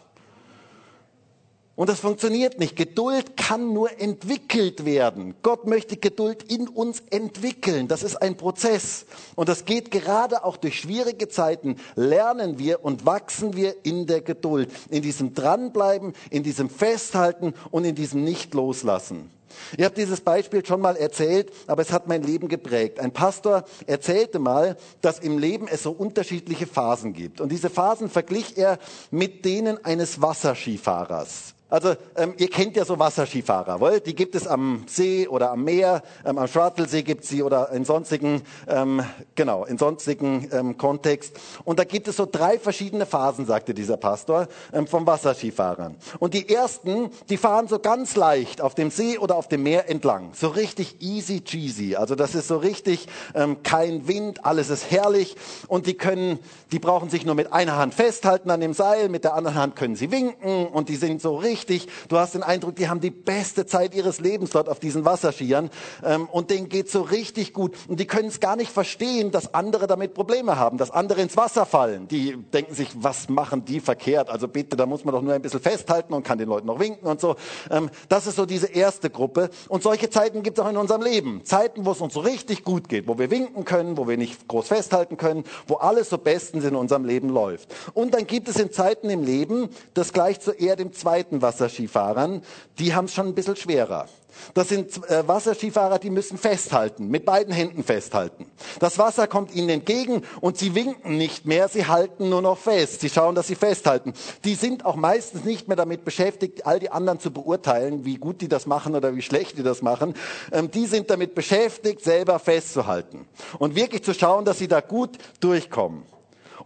[1.80, 2.76] Und das funktioniert nicht.
[2.76, 5.34] Geduld kann nur entwickelt werden.
[5.42, 7.88] Gott möchte Geduld in uns entwickeln.
[7.88, 9.06] Das ist ein Prozess.
[9.34, 11.76] Und das geht gerade auch durch schwierige Zeiten.
[11.96, 14.70] Lernen wir und wachsen wir in der Geduld.
[14.90, 19.30] In diesem Dranbleiben, in diesem Festhalten und in diesem Nicht-Loslassen.
[19.78, 23.00] Ich habe dieses Beispiel schon mal erzählt, aber es hat mein Leben geprägt.
[23.00, 27.40] Ein Pastor erzählte mal, dass im Leben es so unterschiedliche Phasen gibt.
[27.40, 28.78] Und diese Phasen verglich er
[29.10, 31.54] mit denen eines Wasserskifahrers.
[31.70, 34.00] Also ähm, ihr kennt ja so Wasserskifahrer, wohl?
[34.00, 37.70] die gibt es am See oder am Meer, ähm, am Schwartelsee gibt es sie oder
[37.70, 39.04] in sonstigen, ähm,
[39.36, 41.38] genau, in sonstigen ähm, Kontext.
[41.64, 45.94] Und da gibt es so drei verschiedene Phasen, sagte dieser Pastor, ähm, von Wasserskifahrern.
[46.18, 49.88] Und die ersten, die fahren so ganz leicht auf dem See oder auf dem Meer
[49.88, 51.94] entlang, so richtig easy cheesy.
[51.94, 55.36] Also das ist so richtig ähm, kein Wind, alles ist herrlich
[55.68, 56.40] und die können,
[56.72, 59.76] die brauchen sich nur mit einer Hand festhalten an dem Seil, mit der anderen Hand
[59.76, 61.88] können sie winken und die sind so richtig richtig.
[62.08, 65.70] Du hast den Eindruck, die haben die beste Zeit ihres Lebens dort auf diesen Wasserskiern
[66.04, 67.76] ähm, und denen geht so richtig gut.
[67.88, 71.36] Und die können es gar nicht verstehen, dass andere damit Probleme haben, dass andere ins
[71.36, 72.08] Wasser fallen.
[72.08, 74.30] Die denken sich, was machen die verkehrt?
[74.30, 76.80] Also bitte, da muss man doch nur ein bisschen festhalten und kann den Leuten noch
[76.80, 77.36] winken und so.
[77.70, 79.50] Ähm, das ist so diese erste Gruppe.
[79.68, 81.44] Und solche Zeiten gibt es auch in unserem Leben.
[81.44, 84.48] Zeiten, wo es uns so richtig gut geht, wo wir winken können, wo wir nicht
[84.48, 87.74] groß festhalten können, wo alles so bestens in unserem Leben läuft.
[87.94, 92.42] Und dann gibt es in Zeiten im Leben, das gleich zu eher dem zweiten Wasserskifahrern,
[92.78, 94.06] die haben es schon ein bisschen schwerer.
[94.54, 98.46] Das sind äh, Wasserskifahrer, die müssen festhalten, mit beiden Händen festhalten.
[98.78, 103.00] Das Wasser kommt ihnen entgegen und sie winken nicht mehr, sie halten nur noch fest.
[103.00, 104.14] Sie schauen, dass sie festhalten.
[104.44, 108.40] Die sind auch meistens nicht mehr damit beschäftigt, all die anderen zu beurteilen, wie gut
[108.40, 110.14] die das machen oder wie schlecht die das machen.
[110.52, 113.26] Ähm, die sind damit beschäftigt, selber festzuhalten
[113.58, 116.04] und wirklich zu schauen, dass sie da gut durchkommen.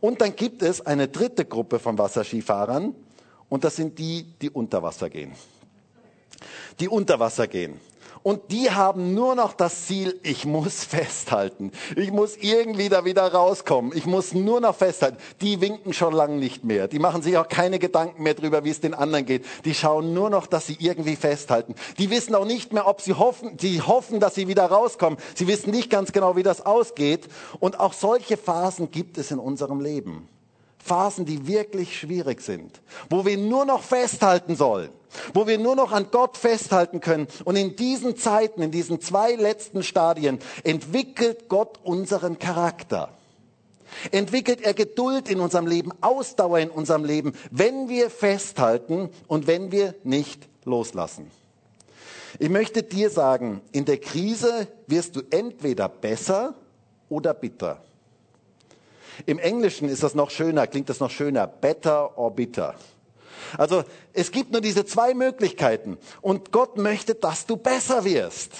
[0.00, 2.94] Und dann gibt es eine dritte Gruppe von Wasserskifahrern,
[3.54, 5.30] und das sind die, die unter Wasser gehen.
[6.80, 7.78] Die unter Wasser gehen.
[8.24, 11.70] Und die haben nur noch das Ziel, ich muss festhalten.
[11.94, 13.92] Ich muss irgendwie da wieder rauskommen.
[13.94, 15.18] Ich muss nur noch festhalten.
[15.40, 16.88] Die winken schon lange nicht mehr.
[16.88, 19.44] Die machen sich auch keine Gedanken mehr darüber, wie es den anderen geht.
[19.64, 21.76] Die schauen nur noch, dass sie irgendwie festhalten.
[21.98, 25.16] Die wissen auch nicht mehr, ob sie hoffen, die hoffen, dass sie wieder rauskommen.
[25.36, 27.28] Sie wissen nicht ganz genau, wie das ausgeht.
[27.60, 30.28] Und auch solche Phasen gibt es in unserem Leben.
[30.84, 34.90] Phasen, die wirklich schwierig sind, wo wir nur noch festhalten sollen,
[35.32, 37.26] wo wir nur noch an Gott festhalten können.
[37.44, 43.08] Und in diesen Zeiten, in diesen zwei letzten Stadien, entwickelt Gott unseren Charakter.
[44.10, 49.72] Entwickelt er Geduld in unserem Leben, Ausdauer in unserem Leben, wenn wir festhalten und wenn
[49.72, 51.30] wir nicht loslassen.
[52.38, 56.54] Ich möchte dir sagen, in der Krise wirst du entweder besser
[57.08, 57.80] oder bitter.
[59.26, 61.46] Im Englischen ist das noch schöner, klingt das noch schöner.
[61.46, 62.74] Better or bitter.
[63.56, 68.52] Also es gibt nur diese zwei Möglichkeiten und Gott möchte, dass du besser wirst.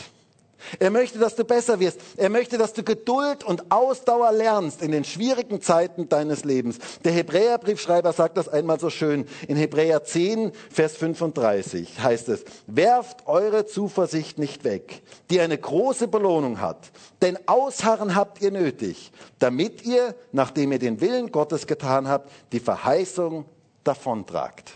[0.79, 2.01] Er möchte, dass du besser wirst.
[2.17, 6.79] Er möchte, dass du Geduld und Ausdauer lernst in den schwierigen Zeiten deines Lebens.
[7.05, 9.27] Der Hebräerbriefschreiber sagt das einmal so schön.
[9.49, 16.09] In Hebräer 10, Vers 35 heißt es, werft eure Zuversicht nicht weg, die eine große
[16.09, 16.91] Belohnung hat.
[17.23, 22.61] Denn Ausharren habt ihr nötig, damit ihr, nachdem ihr den Willen Gottes getan habt, die
[22.61, 23.45] Verheißung
[23.85, 24.73] davontragt.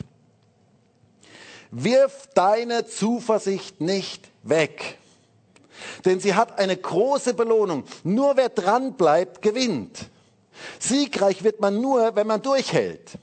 [1.71, 4.98] Wirf deine Zuversicht nicht weg.
[6.05, 7.85] Denn sie hat eine große Belohnung.
[8.05, 10.11] Nur wer dran bleibt, gewinnt.
[10.79, 13.19] Siegreich wird man nur, wenn man durchhält.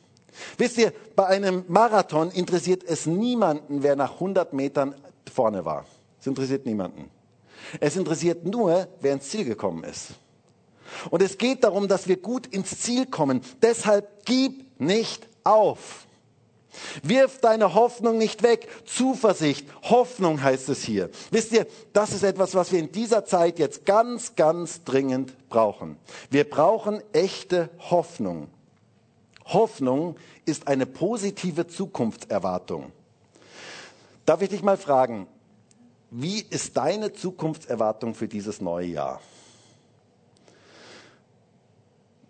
[0.57, 4.95] Wisst ihr, bei einem Marathon interessiert es niemanden, wer nach 100 Metern
[5.31, 5.85] vorne war.
[6.19, 7.09] Es interessiert niemanden.
[7.79, 10.11] Es interessiert nur, wer ins Ziel gekommen ist.
[11.09, 13.41] Und es geht darum, dass wir gut ins Ziel kommen.
[13.61, 16.04] Deshalb gib nicht auf.
[17.03, 18.67] Wirf deine Hoffnung nicht weg.
[18.85, 21.09] Zuversicht, Hoffnung heißt es hier.
[21.31, 25.97] Wisst ihr, das ist etwas, was wir in dieser Zeit jetzt ganz, ganz dringend brauchen.
[26.29, 28.47] Wir brauchen echte Hoffnung.
[29.45, 32.91] Hoffnung ist eine positive Zukunftserwartung.
[34.25, 35.27] Darf ich dich mal fragen,
[36.09, 39.21] wie ist deine Zukunftserwartung für dieses neue Jahr?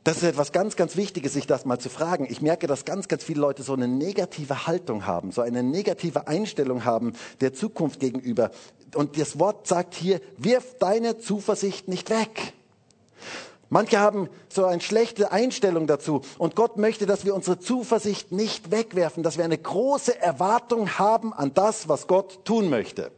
[0.05, 2.27] Das ist etwas ganz, ganz Wichtiges, sich das mal zu fragen.
[2.29, 6.27] Ich merke, dass ganz, ganz viele Leute so eine negative Haltung haben, so eine negative
[6.27, 8.51] Einstellung haben der Zukunft gegenüber.
[8.93, 12.53] Und das Wort sagt hier, wirf deine Zuversicht nicht weg.
[13.71, 16.21] Manche haben so eine schlechte Einstellung dazu.
[16.37, 21.33] Und Gott möchte, dass wir unsere Zuversicht nicht wegwerfen, dass wir eine große Erwartung haben
[21.33, 23.11] an das, was Gott tun möchte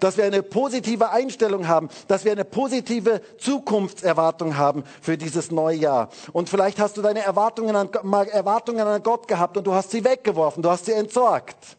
[0.00, 5.76] dass wir eine positive Einstellung haben, dass wir eine positive Zukunftserwartung haben für dieses neue
[5.76, 6.08] Jahr.
[6.32, 7.88] Und vielleicht hast du deine Erwartungen an,
[8.28, 11.76] Erwartungen an Gott gehabt und du hast sie weggeworfen, du hast sie entsorgt.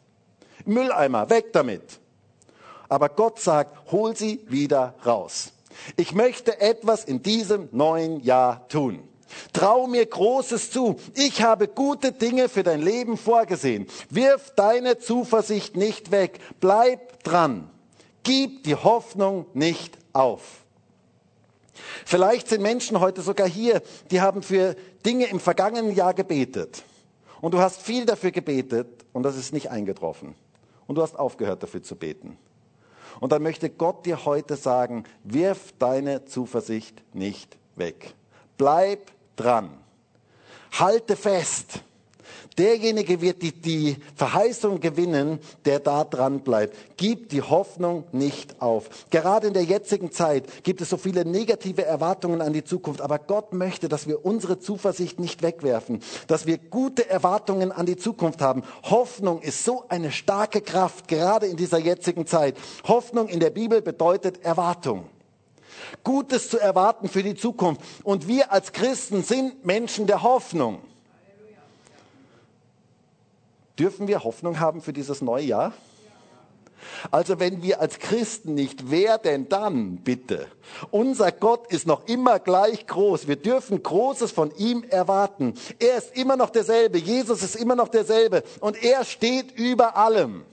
[0.66, 2.00] Mülleimer, weg damit.
[2.90, 5.54] Aber Gott sagt, hol sie wieder raus.
[5.98, 9.08] Ich möchte etwas in diesem neuen Jahr tun.
[9.54, 10.98] Trau mir Großes zu.
[11.16, 13.88] Ich habe gute Dinge für dein Leben vorgesehen.
[14.10, 16.40] Wirf deine Zuversicht nicht weg.
[16.60, 17.70] Bleib dran.
[18.26, 20.66] Gib die Hoffnung nicht auf.
[22.06, 26.84] Vielleicht sind Menschen heute sogar hier, die haben für Dinge im vergangenen Jahr gebetet.
[27.40, 30.34] Und du hast viel dafür gebetet und das ist nicht eingetroffen.
[30.88, 32.38] Und du hast aufgehört dafür zu beten.
[33.20, 38.16] Und dann möchte Gott dir heute sagen, wirf deine Zuversicht nicht weg.
[38.58, 39.70] Bleib dran.
[40.72, 41.82] Halte fest.
[42.58, 46.78] Derjenige wird die, die Verheißung gewinnen, der da dran bleibt.
[46.96, 48.90] Gib die Hoffnung nicht auf.
[49.10, 53.02] Gerade in der jetzigen Zeit gibt es so viele negative Erwartungen an die Zukunft.
[53.02, 57.98] Aber Gott möchte, dass wir unsere Zuversicht nicht wegwerfen, dass wir gute Erwartungen an die
[57.98, 58.64] Zukunft haben.
[58.84, 62.56] Hoffnung ist so eine starke Kraft, gerade in dieser jetzigen Zeit.
[62.88, 65.10] Hoffnung in der Bibel bedeutet Erwartung.
[66.06, 67.82] Gutes zu erwarten für die Zukunft.
[68.04, 70.80] Und wir als Christen sind Menschen der Hoffnung.
[73.78, 75.74] Dürfen wir Hoffnung haben für dieses neue Jahr?
[77.12, 80.48] Also wenn wir als Christen nicht, wer denn dann bitte?
[80.92, 83.28] Unser Gott ist noch immer gleich groß.
[83.28, 85.56] Wir dürfen Großes von ihm erwarten.
[85.80, 86.98] Er ist immer noch derselbe.
[86.98, 88.44] Jesus ist immer noch derselbe.
[88.60, 90.46] Und er steht über allem.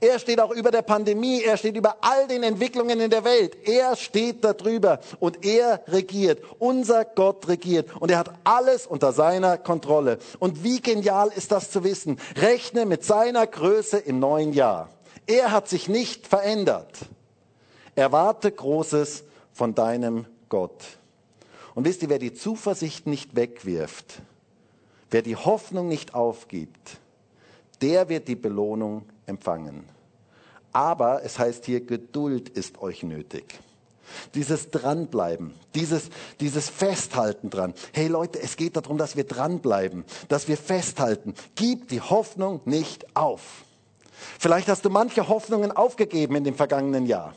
[0.00, 3.56] Er steht auch über der Pandemie, er steht über all den Entwicklungen in der Welt.
[3.66, 6.42] Er steht darüber und er regiert.
[6.58, 10.18] Unser Gott regiert und er hat alles unter seiner Kontrolle.
[10.38, 12.20] Und wie genial ist das zu wissen?
[12.36, 14.90] Rechne mit seiner Größe im neuen Jahr.
[15.26, 16.98] Er hat sich nicht verändert.
[17.94, 20.84] Erwarte Großes von deinem Gott.
[21.74, 24.20] Und wisst ihr, wer die Zuversicht nicht wegwirft,
[25.10, 26.98] wer die Hoffnung nicht aufgibt,
[27.80, 29.84] der wird die Belohnung empfangen.
[30.72, 33.58] Aber es heißt hier, Geduld ist euch nötig.
[34.34, 36.08] Dieses Dranbleiben, dieses,
[36.40, 37.74] dieses Festhalten dran.
[37.92, 41.34] Hey Leute, es geht darum, dass wir dranbleiben, dass wir festhalten.
[41.54, 43.64] Gib die Hoffnung nicht auf.
[44.38, 47.34] Vielleicht hast du manche Hoffnungen aufgegeben in dem vergangenen Jahr.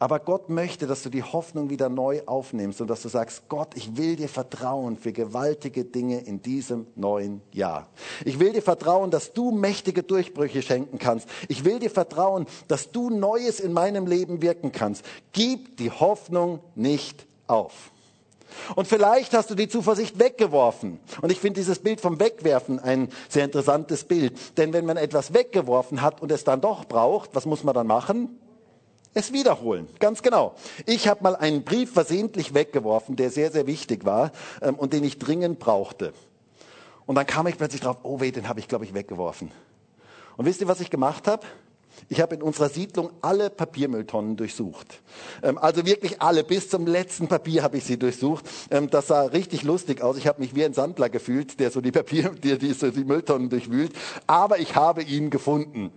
[0.00, 3.76] Aber Gott möchte, dass du die Hoffnung wieder neu aufnimmst und dass du sagst, Gott,
[3.76, 7.86] ich will dir vertrauen für gewaltige Dinge in diesem neuen Jahr.
[8.24, 11.28] Ich will dir vertrauen, dass du mächtige Durchbrüche schenken kannst.
[11.48, 15.04] Ich will dir vertrauen, dass du Neues in meinem Leben wirken kannst.
[15.32, 17.92] Gib die Hoffnung nicht auf.
[18.76, 20.98] Und vielleicht hast du die Zuversicht weggeworfen.
[21.20, 24.56] Und ich finde dieses Bild vom Wegwerfen ein sehr interessantes Bild.
[24.56, 27.86] Denn wenn man etwas weggeworfen hat und es dann doch braucht, was muss man dann
[27.86, 28.40] machen?
[29.12, 30.54] Es wiederholen, ganz genau.
[30.86, 34.30] Ich habe mal einen Brief versehentlich weggeworfen, der sehr, sehr wichtig war
[34.62, 36.12] ähm, und den ich dringend brauchte.
[37.06, 39.50] Und dann kam ich plötzlich drauf, oh weh, den habe ich, glaube ich, weggeworfen.
[40.36, 41.44] Und wisst ihr, was ich gemacht habe?
[42.08, 45.00] Ich habe in unserer Siedlung alle Papiermülltonnen durchsucht.
[45.42, 48.44] Ähm, also wirklich alle, bis zum letzten Papier habe ich sie durchsucht.
[48.70, 50.16] Ähm, das sah richtig lustig aus.
[50.16, 53.04] Ich habe mich wie ein Sandler gefühlt, der so die Papier, die, die, so die
[53.04, 53.92] Mülltonnen durchwühlt.
[54.28, 55.90] Aber ich habe ihn gefunden.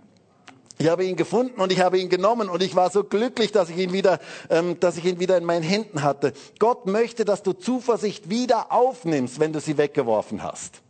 [0.78, 3.70] Ich habe ihn gefunden und ich habe ihn genommen und ich war so glücklich, dass
[3.70, 4.18] ich ihn wieder,
[4.50, 6.32] ähm, dass ich ihn wieder in meinen Händen hatte.
[6.58, 10.82] Gott möchte, dass du Zuversicht wieder aufnimmst, wenn du sie weggeworfen hast.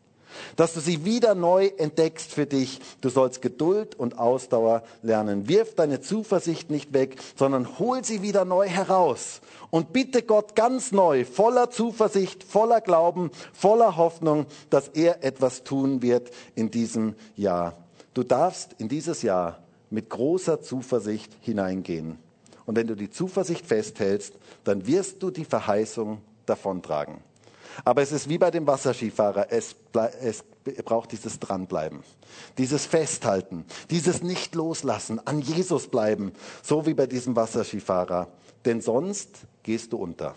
[0.57, 2.81] Dass du sie wieder neu entdeckst für dich.
[3.03, 5.49] Du sollst Geduld und Ausdauer lernen.
[5.49, 9.42] Wirf deine Zuversicht nicht weg, sondern hol sie wieder neu heraus.
[9.70, 16.01] Und bitte Gott ganz neu, voller Zuversicht, voller Glauben, voller Hoffnung, dass er etwas tun
[16.01, 17.77] wird in diesem Jahr.
[18.14, 19.63] Du darfst in dieses Jahr
[19.95, 22.19] mit großer Zuversicht hineingehen.
[22.67, 27.19] Und wenn du die Zuversicht festhältst, dann wirst du die Verheißung davontragen.
[27.85, 29.75] Aber es ist wie bei dem Wasserskifahrer, es,
[30.21, 30.45] es
[30.85, 32.05] braucht dieses Dranbleiben,
[32.57, 38.29] dieses Festhalten, dieses Nicht-Loslassen, an Jesus bleiben, so wie bei diesem Wasserskifahrer.
[38.65, 39.29] Denn sonst
[39.63, 40.35] gehst du unter.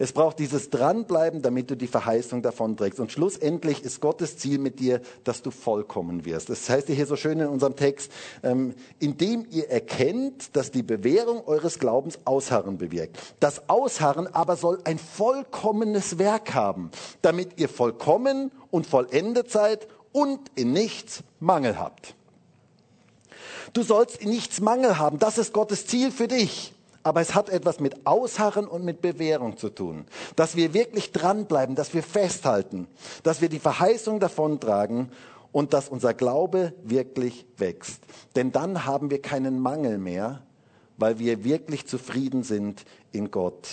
[0.00, 3.00] Es braucht dieses Dranbleiben, damit du die Verheißung davon trägst.
[3.00, 6.48] Und schlussendlich ist Gottes Ziel mit dir, dass du vollkommen wirst.
[6.48, 8.10] Das heißt hier so schön in unserem Text,
[8.42, 13.18] ähm, indem ihr erkennt, dass die Bewährung eures Glaubens Ausharren bewirkt.
[13.40, 20.40] Das Ausharren aber soll ein vollkommenes Werk haben, damit ihr vollkommen und vollendet seid und
[20.54, 22.14] in nichts Mangel habt.
[23.74, 25.18] Du sollst in nichts Mangel haben.
[25.18, 26.72] Das ist Gottes Ziel für dich.
[27.02, 30.04] Aber es hat etwas mit Ausharren und mit Bewährung zu tun.
[30.36, 32.88] Dass wir wirklich dranbleiben, dass wir festhalten,
[33.22, 35.10] dass wir die Verheißung davontragen
[35.52, 38.02] und dass unser Glaube wirklich wächst.
[38.36, 40.42] Denn dann haben wir keinen Mangel mehr,
[40.98, 43.66] weil wir wirklich zufrieden sind in Gott.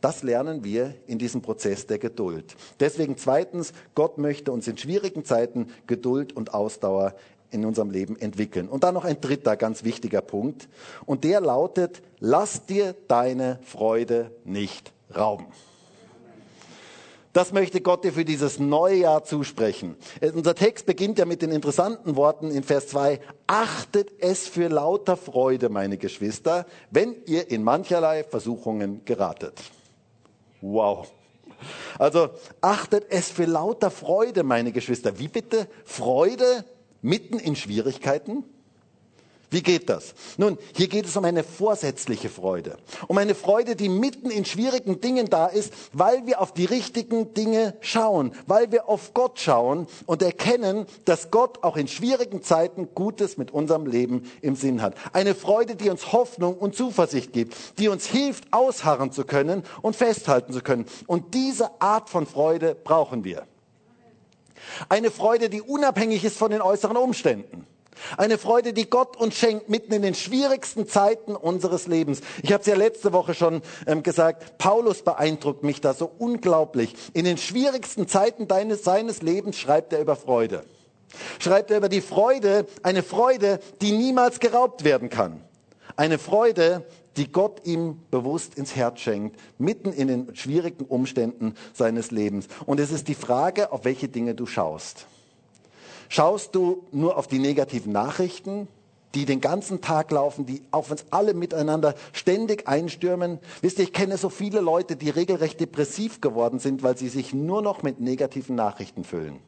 [0.00, 2.56] Das lernen wir in diesem Prozess der Geduld.
[2.78, 7.14] Deswegen zweitens, Gott möchte uns in schwierigen Zeiten Geduld und Ausdauer
[7.54, 8.68] in unserem Leben entwickeln.
[8.68, 10.68] Und dann noch ein dritter ganz wichtiger Punkt.
[11.06, 15.46] Und der lautet, lass dir deine Freude nicht rauben.
[17.34, 19.96] Das möchte Gott dir für dieses neue Jahr zusprechen.
[20.20, 23.18] Äh, unser Text beginnt ja mit den interessanten Worten in Vers 2.
[23.48, 29.60] Achtet es für lauter Freude, meine Geschwister, wenn ihr in mancherlei Versuchungen geratet.
[30.60, 31.10] Wow.
[31.98, 35.18] Also achtet es für lauter Freude, meine Geschwister.
[35.18, 35.66] Wie bitte?
[35.84, 36.64] Freude
[37.04, 38.44] mitten in Schwierigkeiten?
[39.50, 40.14] Wie geht das?
[40.36, 42.76] Nun, hier geht es um eine vorsätzliche Freude.
[43.06, 47.34] Um eine Freude, die mitten in schwierigen Dingen da ist, weil wir auf die richtigen
[47.34, 52.88] Dinge schauen, weil wir auf Gott schauen und erkennen, dass Gott auch in schwierigen Zeiten
[52.96, 54.96] Gutes mit unserem Leben im Sinn hat.
[55.12, 59.94] Eine Freude, die uns Hoffnung und Zuversicht gibt, die uns hilft, ausharren zu können und
[59.94, 60.86] festhalten zu können.
[61.06, 63.46] Und diese Art von Freude brauchen wir.
[64.88, 67.66] Eine Freude, die unabhängig ist von den äußeren Umständen.
[68.16, 72.20] Eine Freude, die Gott uns schenkt mitten in den schwierigsten Zeiten unseres Lebens.
[72.42, 76.94] Ich habe es ja letzte Woche schon ähm, gesagt, Paulus beeindruckt mich da so unglaublich.
[77.12, 80.64] In den schwierigsten Zeiten deines, seines Lebens schreibt er über Freude.
[81.38, 85.40] Schreibt er über die Freude, eine Freude, die niemals geraubt werden kann.
[85.96, 86.84] Eine Freude,
[87.16, 92.48] die Gott ihm bewusst ins Herz schenkt, mitten in den schwierigen Umständen seines Lebens.
[92.66, 95.06] Und es ist die Frage, auf welche Dinge du schaust.
[96.08, 98.68] Schaust du nur auf die negativen Nachrichten,
[99.14, 103.38] die den ganzen Tag laufen, die auf uns alle miteinander ständig einstürmen?
[103.62, 107.32] Wisst ihr, ich kenne so viele Leute, die regelrecht depressiv geworden sind, weil sie sich
[107.32, 109.38] nur noch mit negativen Nachrichten füllen.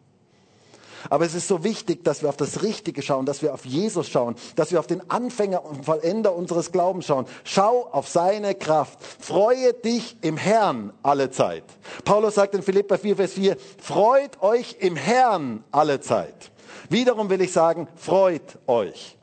[1.11, 4.09] Aber es ist so wichtig, dass wir auf das Richtige schauen, dass wir auf Jesus
[4.09, 7.27] schauen, dass wir auf den Anfänger und Vollender unseres Glaubens schauen.
[7.45, 8.99] Schau auf seine Kraft.
[9.19, 11.65] Freue dich im Herrn alle Zeit.
[12.05, 16.51] Paulus sagt in Philippa 4, Vers 4, freut euch im Herrn alle Zeit.
[16.89, 19.17] Wiederum will ich sagen, freut euch.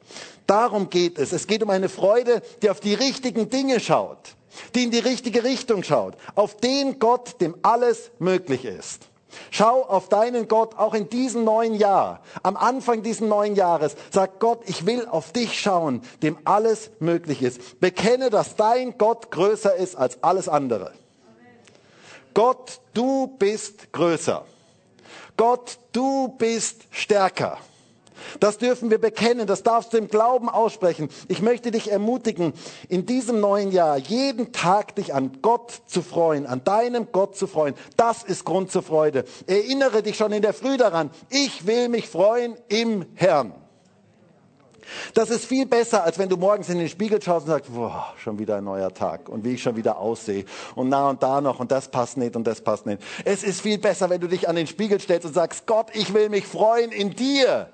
[0.47, 1.31] Darum geht es.
[1.31, 4.35] Es geht um eine Freude, die auf die richtigen Dinge schaut,
[4.75, 9.07] die in die richtige Richtung schaut, auf den Gott, dem alles möglich ist.
[9.51, 12.21] Schau auf deinen Gott auch in diesem neuen Jahr.
[12.43, 17.41] Am Anfang dieses neuen Jahres sag Gott, ich will auf dich schauen, dem alles möglich
[17.41, 17.79] ist.
[17.79, 20.91] Bekenne, dass dein Gott größer ist als alles andere.
[22.33, 24.43] Gott, du bist größer.
[25.37, 27.57] Gott, du bist stärker.
[28.39, 31.09] Das dürfen wir bekennen, das darfst du im Glauben aussprechen.
[31.27, 32.53] Ich möchte dich ermutigen,
[32.89, 37.47] in diesem neuen Jahr jeden Tag dich an Gott zu freuen, an deinem Gott zu
[37.47, 37.75] freuen.
[37.97, 39.25] Das ist Grund zur Freude.
[39.47, 43.53] Erinnere dich schon in der Früh daran, ich will mich freuen im Herrn.
[45.13, 48.13] Das ist viel besser, als wenn du morgens in den Spiegel schaust und sagst, boah,
[48.17, 50.45] schon wieder ein neuer Tag und wie ich schon wieder aussehe
[50.75, 53.01] und na und da noch und das passt nicht und das passt nicht.
[53.25, 56.13] Es ist viel besser, wenn du dich an den Spiegel stellst und sagst, Gott, ich
[56.13, 57.69] will mich freuen in dir.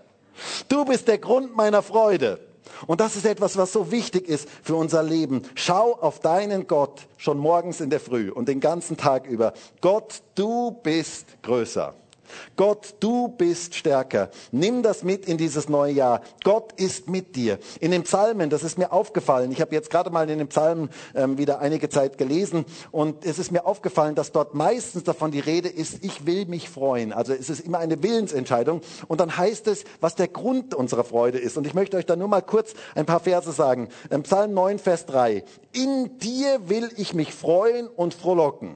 [0.68, 2.40] Du bist der Grund meiner Freude.
[2.88, 5.42] Und das ist etwas, was so wichtig ist für unser Leben.
[5.56, 9.54] Schau auf deinen Gott schon morgens in der Früh und den ganzen Tag über.
[9.82, 11.94] Gott, du bist größer.
[12.56, 14.30] Gott, du bist stärker.
[14.52, 16.22] Nimm das mit in dieses neue Jahr.
[16.44, 17.60] Gott ist mit dir.
[17.80, 19.52] In den Psalmen, das ist mir aufgefallen.
[19.52, 23.40] Ich habe jetzt gerade mal in den Psalmen ähm, wieder einige Zeit gelesen und es
[23.40, 27.14] ist mir aufgefallen, dass dort meistens davon die Rede ist, ich will mich freuen.
[27.14, 31.38] Also es ist immer eine Willensentscheidung und dann heißt es, was der Grund unserer Freude
[31.38, 31.58] ist.
[31.58, 33.90] Und ich möchte euch da nur mal kurz ein paar Verse sagen.
[34.12, 35.44] Ähm, Psalm 9, Vers 3.
[35.72, 38.76] In dir will ich mich freuen und frohlocken.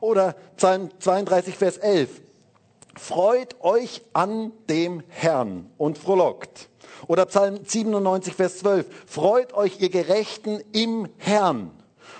[0.00, 2.08] Oder Psalm 32, Vers 11.
[3.00, 6.68] Freut euch an dem Herrn und frohlockt.
[7.06, 8.86] Oder Psalm 97, Vers 12.
[9.06, 11.70] Freut euch, ihr Gerechten, im Herrn.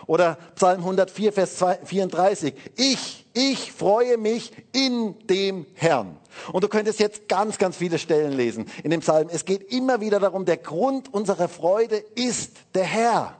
[0.07, 2.55] Oder Psalm 104, Vers 34.
[2.77, 6.17] Ich, ich freue mich in dem Herrn.
[6.51, 9.29] Und du könntest jetzt ganz, ganz viele Stellen lesen in dem Psalm.
[9.31, 13.37] Es geht immer wieder darum, der Grund unserer Freude ist der Herr.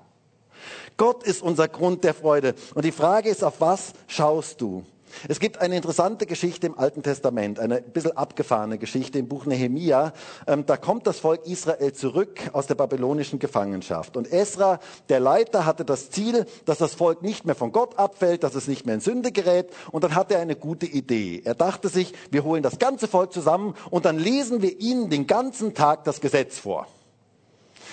[0.99, 2.55] Gott ist unser Grund der Freude.
[2.75, 4.85] Und die Frage ist, auf was schaust du?
[5.29, 9.47] Es gibt eine interessante Geschichte im Alten Testament, eine ein bisschen abgefahrene Geschichte im Buch
[9.47, 10.13] Nehemia.
[10.47, 14.17] Ähm, da kommt das Volk Israel zurück aus der babylonischen Gefangenschaft.
[14.17, 18.43] Und Esra, der Leiter, hatte das Ziel, dass das Volk nicht mehr von Gott abfällt,
[18.45, 19.71] dass es nicht mehr in Sünde gerät.
[19.91, 21.43] Und dann hatte er eine gute Idee.
[21.45, 25.27] Er dachte sich, wir holen das ganze Volk zusammen und dann lesen wir ihnen den
[25.27, 26.87] ganzen Tag das Gesetz vor.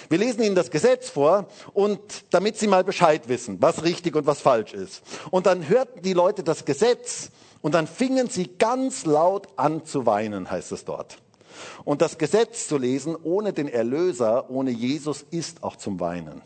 [0.10, 2.00] Wir lesen ihnen das Gesetz vor und
[2.30, 5.02] damit sie mal Bescheid wissen, was richtig und was falsch ist.
[5.32, 7.30] Und dann hörten die Leute das Gesetz
[7.62, 11.18] und dann fingen sie ganz laut an zu weinen, heißt es dort.
[11.84, 16.42] Und das Gesetz zu lesen ohne den Erlöser, ohne Jesus, ist auch zum Weinen.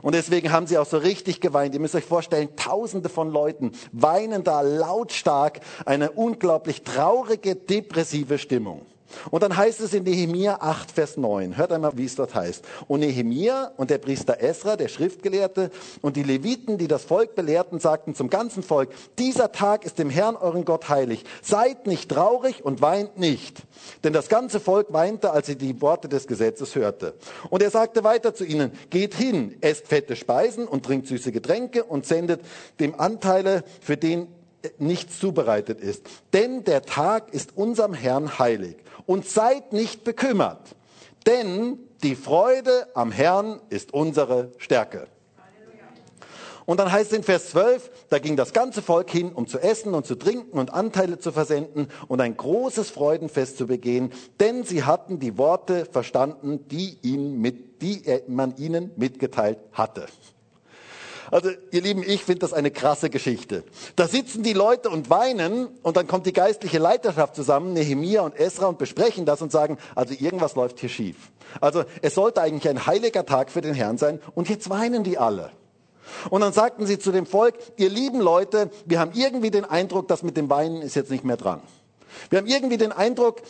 [0.00, 1.74] Und deswegen haben sie auch so richtig geweint.
[1.74, 8.86] Ihr müsst euch vorstellen, tausende von Leuten weinen da lautstark eine unglaublich traurige, depressive Stimmung.
[9.30, 11.56] Und dann heißt es in Nehemia 8, Vers 9.
[11.56, 12.64] Hört einmal, wie es dort heißt.
[12.88, 17.78] Und Nehemia und der Priester Esra, der Schriftgelehrte, und die Leviten, die das Volk belehrten,
[17.78, 21.24] sagten zum ganzen Volk, dieser Tag ist dem Herrn euren Gott heilig.
[21.42, 23.62] Seid nicht traurig und weint nicht.
[24.04, 27.14] Denn das ganze Volk weinte, als sie die Worte des Gesetzes hörte.
[27.50, 31.84] Und er sagte weiter zu ihnen, geht hin, esst fette Speisen und trinkt süße Getränke
[31.84, 32.40] und sendet
[32.80, 34.28] dem Anteile, für den
[34.78, 36.06] nichts zubereitet ist.
[36.32, 40.74] Denn der Tag ist unserem Herrn heilig und seid nicht bekümmert,
[41.26, 45.08] denn die Freude am Herrn ist unsere Stärke.
[46.64, 49.58] Und dann heißt es in Vers 12, da ging das ganze Volk hin, um zu
[49.58, 54.62] essen und zu trinken und Anteile zu versenden und ein großes Freudenfest zu begehen, denn
[54.64, 60.06] sie hatten die Worte verstanden, die, ihn mit, die man ihnen mitgeteilt hatte.
[61.32, 63.64] Also ihr Lieben, ich finde das eine krasse Geschichte.
[63.96, 68.38] Da sitzen die Leute und weinen und dann kommt die geistliche Leiterschaft zusammen, Nehemia und
[68.38, 71.16] Esra und besprechen das und sagen, also irgendwas läuft hier schief.
[71.58, 75.16] Also es sollte eigentlich ein heiliger Tag für den Herrn sein und jetzt weinen die
[75.16, 75.50] alle.
[76.28, 80.08] Und dann sagten sie zu dem Volk, ihr lieben Leute, wir haben irgendwie den Eindruck,
[80.08, 81.62] dass mit dem Weinen ist jetzt nicht mehr dran.
[82.28, 83.40] Wir haben irgendwie den Eindruck,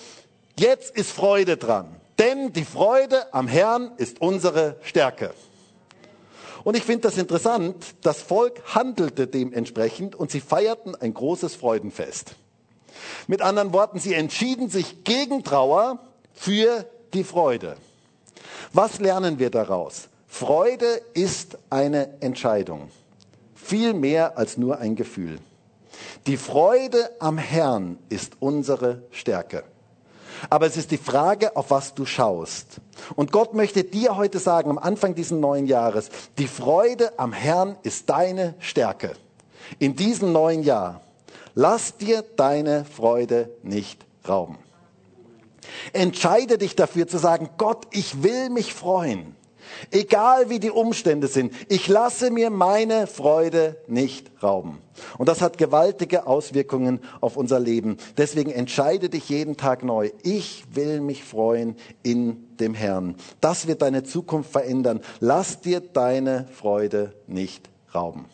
[0.57, 1.97] jetzt ist Freude dran.
[2.21, 5.35] Denn die Freude am Herrn ist unsere Stärke.
[6.65, 12.37] Und ich finde das interessant, das Volk handelte dementsprechend und sie feierten ein großes Freudenfest.
[13.27, 15.99] Mit anderen Worten, sie entschieden sich gegen Trauer
[16.35, 17.77] für die Freude.
[18.73, 20.09] Was lernen wir daraus?
[20.29, 22.91] Freude ist eine Entscheidung,
[23.55, 25.39] viel mehr als nur ein Gefühl.
[26.27, 29.65] Die Freude am Herrn ist unsere Stärke.
[30.51, 32.81] Aber es ist die Frage, auf was du schaust.
[33.15, 37.77] Und Gott möchte dir heute sagen, am Anfang dieses neuen Jahres, die Freude am Herrn
[37.83, 39.13] ist deine Stärke.
[39.79, 41.01] In diesem neuen Jahr.
[41.55, 44.59] Lass dir deine Freude nicht rauben.
[45.93, 49.37] Entscheide dich dafür zu sagen, Gott, ich will mich freuen.
[49.91, 54.79] Egal wie die Umstände sind, ich lasse mir meine Freude nicht rauben.
[55.19, 57.97] Und das hat gewaltige Auswirkungen auf unser Leben.
[58.17, 60.11] Deswegen entscheide dich jeden Tag neu.
[60.23, 63.17] Ich will mich freuen in dem Herrn.
[63.41, 65.01] Das wird deine Zukunft verändern.
[65.21, 68.27] Lass dir deine Freude nicht rauben.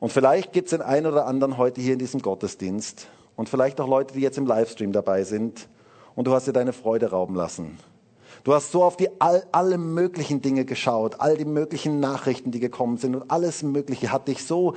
[0.00, 3.06] Und vielleicht gibt es den einen oder anderen heute hier in diesem Gottesdienst
[3.36, 5.68] und vielleicht auch Leute, die jetzt im Livestream dabei sind
[6.14, 7.78] und du hast dir deine Freude rauben lassen.
[8.44, 12.58] Du hast so auf die all, alle möglichen Dinge geschaut, all die möglichen Nachrichten, die
[12.58, 14.74] gekommen sind und alles Mögliche hat dich so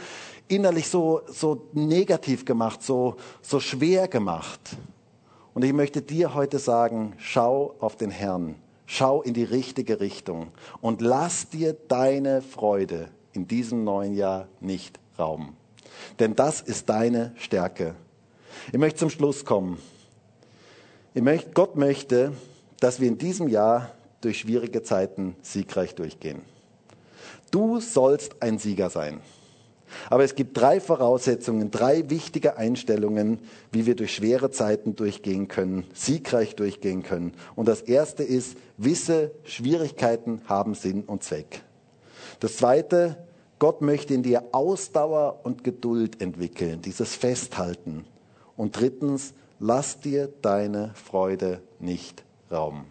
[0.48, 4.60] innerlich so, so negativ gemacht, so, so schwer gemacht.
[5.56, 8.56] Und ich möchte dir heute sagen, schau auf den Herrn,
[8.86, 10.52] schau in die richtige Richtung
[10.82, 15.56] und lass dir deine Freude in diesem neuen Jahr nicht rauben.
[16.20, 17.96] Denn das ist deine Stärke.
[18.72, 19.80] Ich möchte zum Schluss kommen.
[21.14, 22.34] Möchte, Gott möchte,
[22.80, 26.42] dass wir in diesem Jahr durch schwierige Zeiten siegreich durchgehen.
[27.52, 29.22] Du sollst ein Sieger sein.
[30.10, 33.40] Aber es gibt drei Voraussetzungen, drei wichtige Einstellungen,
[33.72, 37.34] wie wir durch schwere Zeiten durchgehen können, siegreich durchgehen können.
[37.56, 41.62] Und das erste ist, wisse, Schwierigkeiten haben Sinn und Zweck.
[42.40, 43.16] Das zweite,
[43.60, 48.06] Gott möchte in dir Ausdauer und Geduld entwickeln, dieses Festhalten.
[48.58, 52.86] Und drittens, lass dir deine Freude nicht rauben.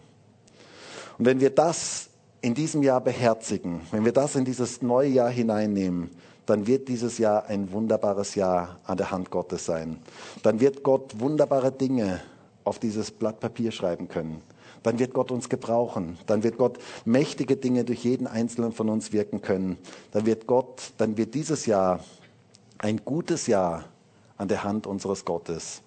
[1.17, 2.09] Und wenn wir das
[2.41, 6.11] in diesem Jahr beherzigen, wenn wir das in dieses neue Jahr hineinnehmen,
[6.45, 9.99] dann wird dieses Jahr ein wunderbares Jahr an der Hand Gottes sein.
[10.43, 12.21] Dann wird Gott wunderbare Dinge
[12.63, 14.41] auf dieses Blatt Papier schreiben können.
[14.83, 16.19] Dann wird Gott uns gebrauchen.
[16.27, 19.77] Dann wird Gott mächtige Dinge durch jeden einzelnen von uns wirken können.
[20.11, 22.01] Dann wird Gott, dann wird dieses Jahr
[22.77, 23.85] ein gutes Jahr
[24.37, 25.81] an der Hand unseres Gottes.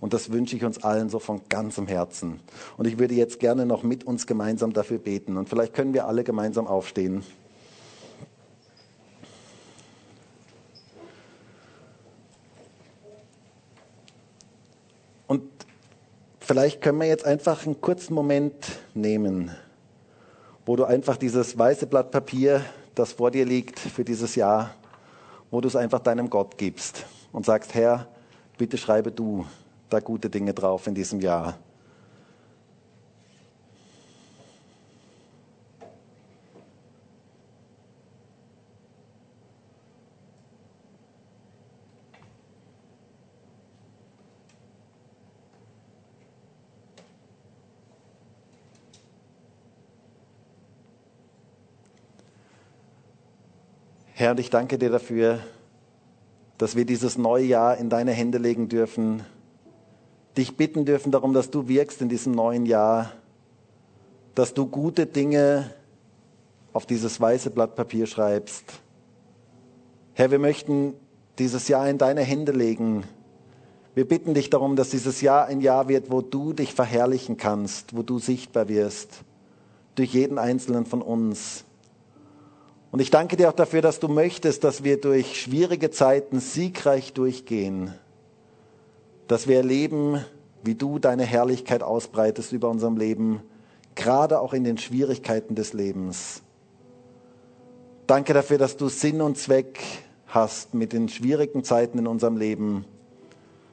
[0.00, 2.40] Und das wünsche ich uns allen so von ganzem Herzen.
[2.76, 5.36] Und ich würde jetzt gerne noch mit uns gemeinsam dafür beten.
[5.36, 7.24] Und vielleicht können wir alle gemeinsam aufstehen.
[15.26, 15.42] Und
[16.40, 18.54] vielleicht können wir jetzt einfach einen kurzen Moment
[18.94, 19.50] nehmen,
[20.66, 22.62] wo du einfach dieses weiße Blatt Papier,
[22.94, 24.74] das vor dir liegt für dieses Jahr,
[25.50, 28.08] wo du es einfach deinem Gott gibst und sagst, Herr,
[28.58, 29.46] bitte schreibe du
[29.94, 31.56] da gute Dinge drauf in diesem Jahr.
[54.16, 55.38] Herr, ich danke dir dafür,
[56.58, 59.22] dass wir dieses neue Jahr in deine Hände legen dürfen,
[60.36, 63.12] dich bitten dürfen darum, dass du wirkst in diesem neuen Jahr,
[64.34, 65.70] dass du gute Dinge
[66.72, 68.64] auf dieses weiße Blatt Papier schreibst.
[70.14, 70.94] Herr, wir möchten
[71.38, 73.04] dieses Jahr in deine Hände legen.
[73.94, 77.96] Wir bitten dich darum, dass dieses Jahr ein Jahr wird, wo du dich verherrlichen kannst,
[77.96, 79.20] wo du sichtbar wirst,
[79.94, 81.64] durch jeden einzelnen von uns.
[82.90, 87.12] Und ich danke dir auch dafür, dass du möchtest, dass wir durch schwierige Zeiten siegreich
[87.12, 87.92] durchgehen,
[89.28, 90.24] dass wir erleben,
[90.62, 93.42] wie du deine Herrlichkeit ausbreitest über unserem Leben,
[93.94, 96.42] gerade auch in den Schwierigkeiten des Lebens.
[98.06, 99.80] Danke dafür, dass du Sinn und Zweck
[100.26, 102.84] hast mit den schwierigen Zeiten in unserem Leben,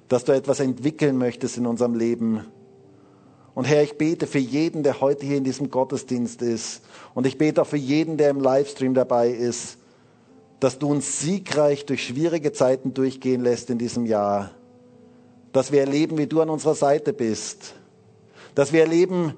[0.07, 2.45] dass du etwas entwickeln möchtest in unserem Leben,
[3.53, 6.81] und Herr, ich bete für jeden, der heute hier in diesem Gottesdienst ist.
[7.13, 9.77] Und ich bete auch für jeden, der im Livestream dabei ist,
[10.59, 14.51] dass du uns siegreich durch schwierige Zeiten durchgehen lässt in diesem Jahr.
[15.51, 17.73] Dass wir erleben, wie du an unserer Seite bist.
[18.55, 19.33] Dass wir erleben,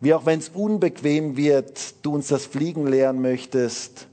[0.00, 4.06] wie auch wenn es unbequem wird, du uns das Fliegen lehren möchtest,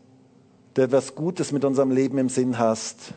[0.73, 3.13] du etwas Gutes mit unserem Leben im Sinn hast.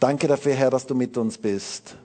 [0.00, 1.96] Danke dafür, Herr, dass du mit uns bist.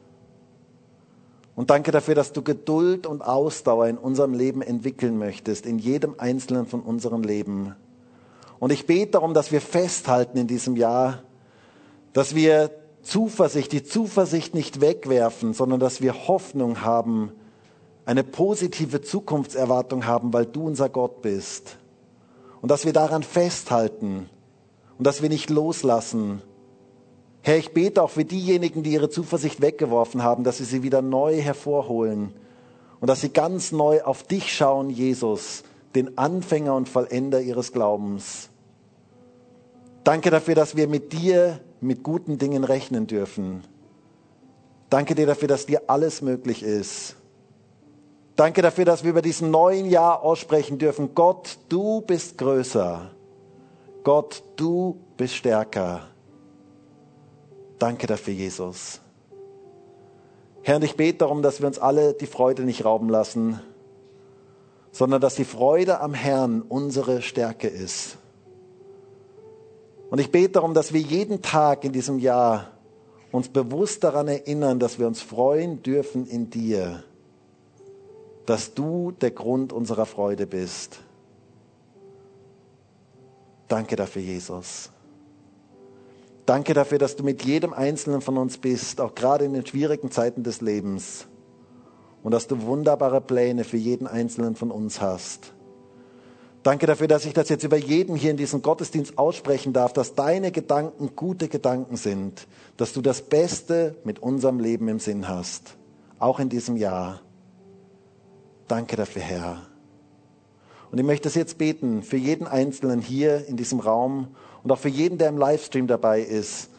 [1.55, 6.15] Und danke dafür, dass du Geduld und Ausdauer in unserem Leben entwickeln möchtest, in jedem
[6.17, 7.76] einzelnen von unseren Leben.
[8.59, 11.24] Und ich bete darum, dass wir festhalten in diesem Jahr,
[12.13, 12.72] dass wir
[13.10, 17.32] Zuversicht, die Zuversicht nicht wegwerfen, sondern dass wir Hoffnung haben,
[18.05, 21.78] eine positive Zukunftserwartung haben, weil du unser Gott bist.
[22.62, 24.30] Und dass wir daran festhalten
[24.97, 26.43] und dass wir nicht loslassen,
[27.41, 31.01] Herr, ich bete auch für diejenigen, die ihre Zuversicht weggeworfen haben, dass sie sie wieder
[31.01, 32.34] neu hervorholen
[32.99, 35.64] und dass sie ganz neu auf dich schauen, Jesus,
[35.95, 38.49] den Anfänger und Vollender ihres Glaubens.
[40.03, 43.64] Danke dafür, dass wir mit dir mit guten Dingen rechnen dürfen.
[44.90, 47.16] Danke dir dafür, dass dir alles möglich ist.
[48.36, 51.14] Danke dafür, dass wir über diesen neuen Jahr aussprechen dürfen.
[51.14, 53.12] Gott, du bist größer.
[54.04, 56.08] Gott, du bist stärker.
[57.78, 59.02] Danke dafür, Jesus.
[60.62, 63.60] Herr, und ich bete darum, dass wir uns alle die Freude nicht rauben lassen,
[64.92, 68.18] sondern dass die Freude am Herrn unsere Stärke ist.
[70.10, 72.72] Und ich bete darum, dass wir jeden Tag in diesem Jahr
[73.32, 77.03] uns bewusst daran erinnern, dass wir uns freuen dürfen in dir,
[78.45, 80.99] dass du der Grund unserer Freude bist.
[83.68, 84.89] Danke dafür, Jesus.
[86.47, 90.10] Danke dafür, dass du mit jedem Einzelnen von uns bist, auch gerade in den schwierigen
[90.10, 91.28] Zeiten des Lebens.
[92.24, 95.53] Und dass du wunderbare Pläne für jeden Einzelnen von uns hast.
[96.62, 100.16] Danke dafür, dass ich das jetzt über jeden hier in diesem Gottesdienst aussprechen darf, dass
[100.16, 105.78] deine Gedanken gute Gedanken sind, dass du das Beste mit unserem Leben im Sinn hast,
[106.20, 107.22] auch in diesem Jahr.
[108.68, 109.62] Danke dafür, Herr.
[110.91, 114.80] Und ich möchte das jetzt beten für jeden Einzelnen hier in diesem Raum und auch
[114.80, 116.70] für jeden, der im Livestream dabei ist,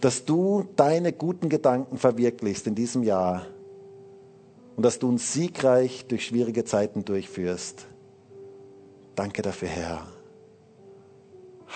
[0.00, 3.46] dass du deine guten Gedanken verwirklichst in diesem Jahr
[4.76, 7.86] und dass du uns siegreich durch schwierige Zeiten durchführst.
[9.20, 10.06] Danke dafür, Herr.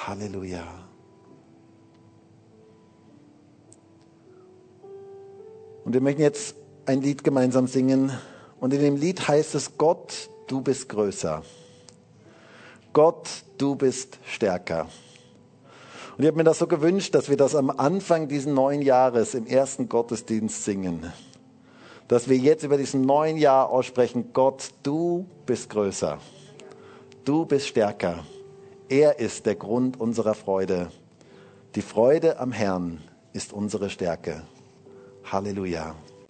[0.07, 0.65] Halleluja.
[5.85, 8.11] Und wir möchten jetzt ein Lied gemeinsam singen.
[8.61, 11.43] Und in dem Lied heißt es, Gott, du bist größer.
[12.95, 13.29] Gott,
[13.59, 14.89] du bist stärker.
[16.17, 19.35] Und ich habe mir das so gewünscht, dass wir das am Anfang dieses neuen Jahres
[19.35, 21.13] im ersten Gottesdienst singen.
[22.09, 26.19] Dass wir jetzt über diesen neuen Jahr aussprechen, Gott, du bist größer.
[27.25, 28.23] Du bist stärker.
[28.91, 30.91] Er ist der Grund unserer Freude.
[31.75, 33.01] Die Freude am Herrn
[33.33, 34.43] ist unsere Stärke.
[35.25, 35.97] Halleluja.